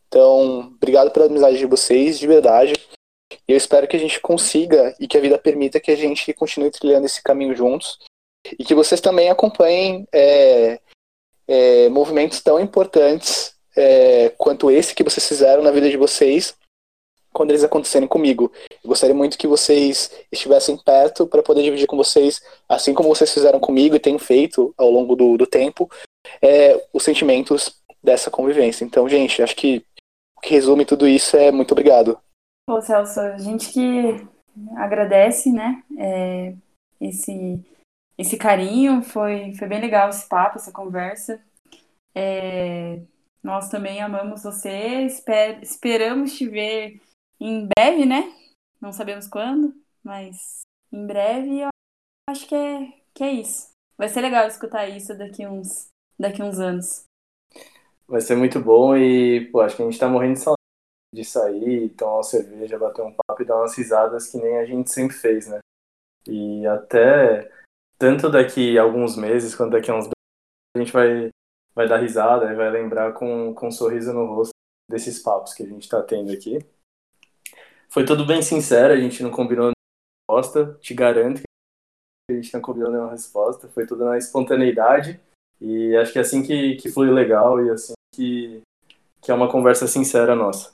[0.08, 2.74] Então, obrigado pela amizade de vocês, de verdade.
[3.48, 6.32] E eu espero que a gente consiga e que a vida permita que a gente
[6.32, 7.98] continue trilhando esse caminho juntos.
[8.58, 10.78] E que vocês também acompanhem é,
[11.48, 16.54] é, movimentos tão importantes é, quanto esse que vocês fizeram na vida de vocês
[17.34, 18.50] quando eles acontecerem comigo.
[18.82, 23.34] Eu gostaria muito que vocês estivessem perto para poder dividir com vocês, assim como vocês
[23.34, 25.90] fizeram comigo e têm feito ao longo do, do tempo,
[26.40, 28.84] é, os sentimentos dessa convivência.
[28.84, 29.84] Então, gente, acho que
[30.38, 32.18] o que resume tudo isso é muito obrigado.
[32.66, 34.26] Pô, Celso, a gente que
[34.76, 36.54] agradece, né, é,
[37.00, 37.60] esse
[38.16, 41.40] esse carinho, foi, foi bem legal esse papo, essa conversa.
[42.14, 43.00] É,
[43.42, 47.00] nós também amamos você, esper, esperamos te ver
[47.40, 48.32] em breve, né?
[48.80, 50.62] Não sabemos quando, mas
[50.92, 51.68] em breve eu
[52.28, 53.72] acho que é, que é isso.
[53.96, 57.04] Vai ser legal escutar isso daqui uns, daqui uns anos.
[58.06, 60.64] Vai ser muito bom e, pô, acho que a gente tá morrendo de saudade
[61.14, 64.66] de sair, tomar uma cerveja, bater um papo e dar umas risadas que nem a
[64.66, 65.60] gente sempre fez, né?
[66.26, 67.50] E até
[67.96, 70.08] tanto daqui a alguns meses quanto daqui a uns
[70.76, 71.30] a gente vai,
[71.74, 74.52] vai dar risada e vai lembrar com, com um sorriso no rosto
[74.90, 76.58] desses papos que a gente está tendo aqui.
[77.94, 79.74] Foi tudo bem sincero, a gente não combinou nenhuma
[80.28, 81.44] resposta, te garanto que
[82.28, 85.20] a gente não combinou nenhuma resposta, foi tudo na espontaneidade
[85.60, 88.60] e acho que é assim que, que foi legal e assim que,
[89.22, 90.72] que é uma conversa sincera nossa.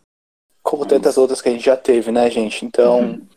[0.62, 2.64] Como tantas outras que a gente já teve, né, gente?
[2.64, 3.28] Então, uhum.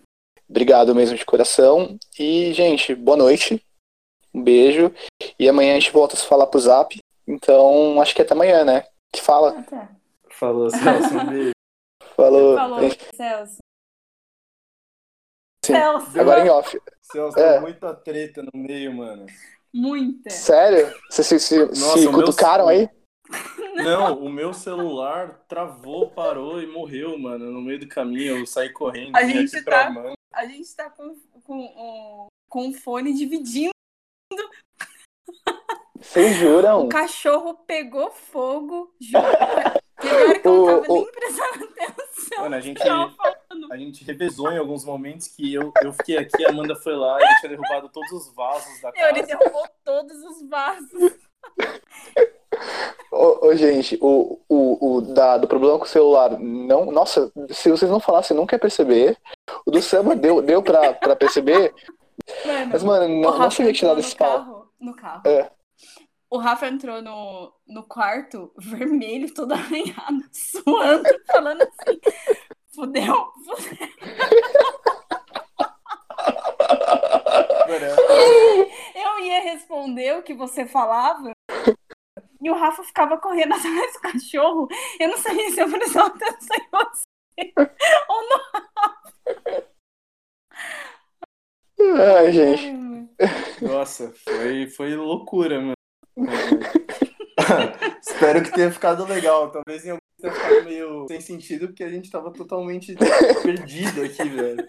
[0.50, 1.98] obrigado mesmo de coração.
[2.18, 3.62] E, gente, boa noite.
[4.34, 4.94] Um beijo.
[5.38, 6.98] E amanhã a gente volta a se falar pro zap.
[7.28, 8.86] Então, acho que é até amanhã, né?
[9.14, 9.60] Que fala.
[9.60, 9.90] Até.
[10.30, 11.18] Falou, Celso.
[11.18, 11.52] Um beijo.
[12.16, 12.56] Falou.
[12.56, 13.63] Falou, Celso.
[15.64, 15.74] Sim.
[15.74, 16.20] Celso.
[16.20, 16.82] Agora em off.
[17.02, 17.54] Celso, é.
[17.54, 19.26] tem muita treta no meio, mano.
[19.74, 20.30] Muita.
[20.30, 20.94] Sério?
[21.10, 22.76] Vocês se, se, Nossa, se cutucaram meu...
[22.76, 22.90] aí?
[23.76, 27.52] Não, o meu celular travou, parou e morreu, mano.
[27.52, 29.16] No meio do caminho, eu saí correndo.
[29.16, 29.92] A gente tá,
[30.34, 33.74] a gente tá com, com, com o fone dividindo
[36.00, 36.86] vocês juram?
[36.86, 39.26] O cachorro pegou fogo, juro.
[40.00, 42.44] Teve hora que eu não tava o, nem prestando atenção.
[42.44, 42.82] Mano, a gente,
[43.72, 47.18] a gente revezou em alguns momentos que eu, eu fiquei aqui, a Amanda foi lá
[47.22, 49.10] e tinha derrubado todos os vasos da casa.
[49.10, 51.14] Ele derrubou todos os vasos.
[53.12, 57.70] Ô, ô, gente, o, o, o da, do problema com o celular, não, nossa, se
[57.70, 59.18] vocês não falassem, não quer perceber.
[59.66, 61.74] O do Samba deu, deu pra, pra perceber.
[62.46, 64.68] Mano, Mas, mano, não, não sabia tirar desse pau.
[64.80, 65.22] No carro.
[65.26, 65.52] É.
[66.30, 72.00] O Rafa entrou no, no quarto vermelho, todo arranhado, suando, falando assim:
[72.74, 73.88] fudeu, fudeu.
[78.96, 81.32] Eu ia responder o que você falava.
[82.42, 84.68] E o Rafa ficava correndo atrás do cachorro.
[85.00, 87.04] Eu não sabia se eu precisava atenção em você
[88.10, 88.42] ou não.
[92.18, 92.74] Ai, gente.
[93.62, 95.74] Nossa, foi, foi loucura, mano.
[98.02, 99.52] Espero que tenha ficado legal.
[99.52, 102.96] Talvez em algum tenha ficado meio sem sentido, porque a gente tava totalmente
[103.44, 104.68] perdido aqui, velho.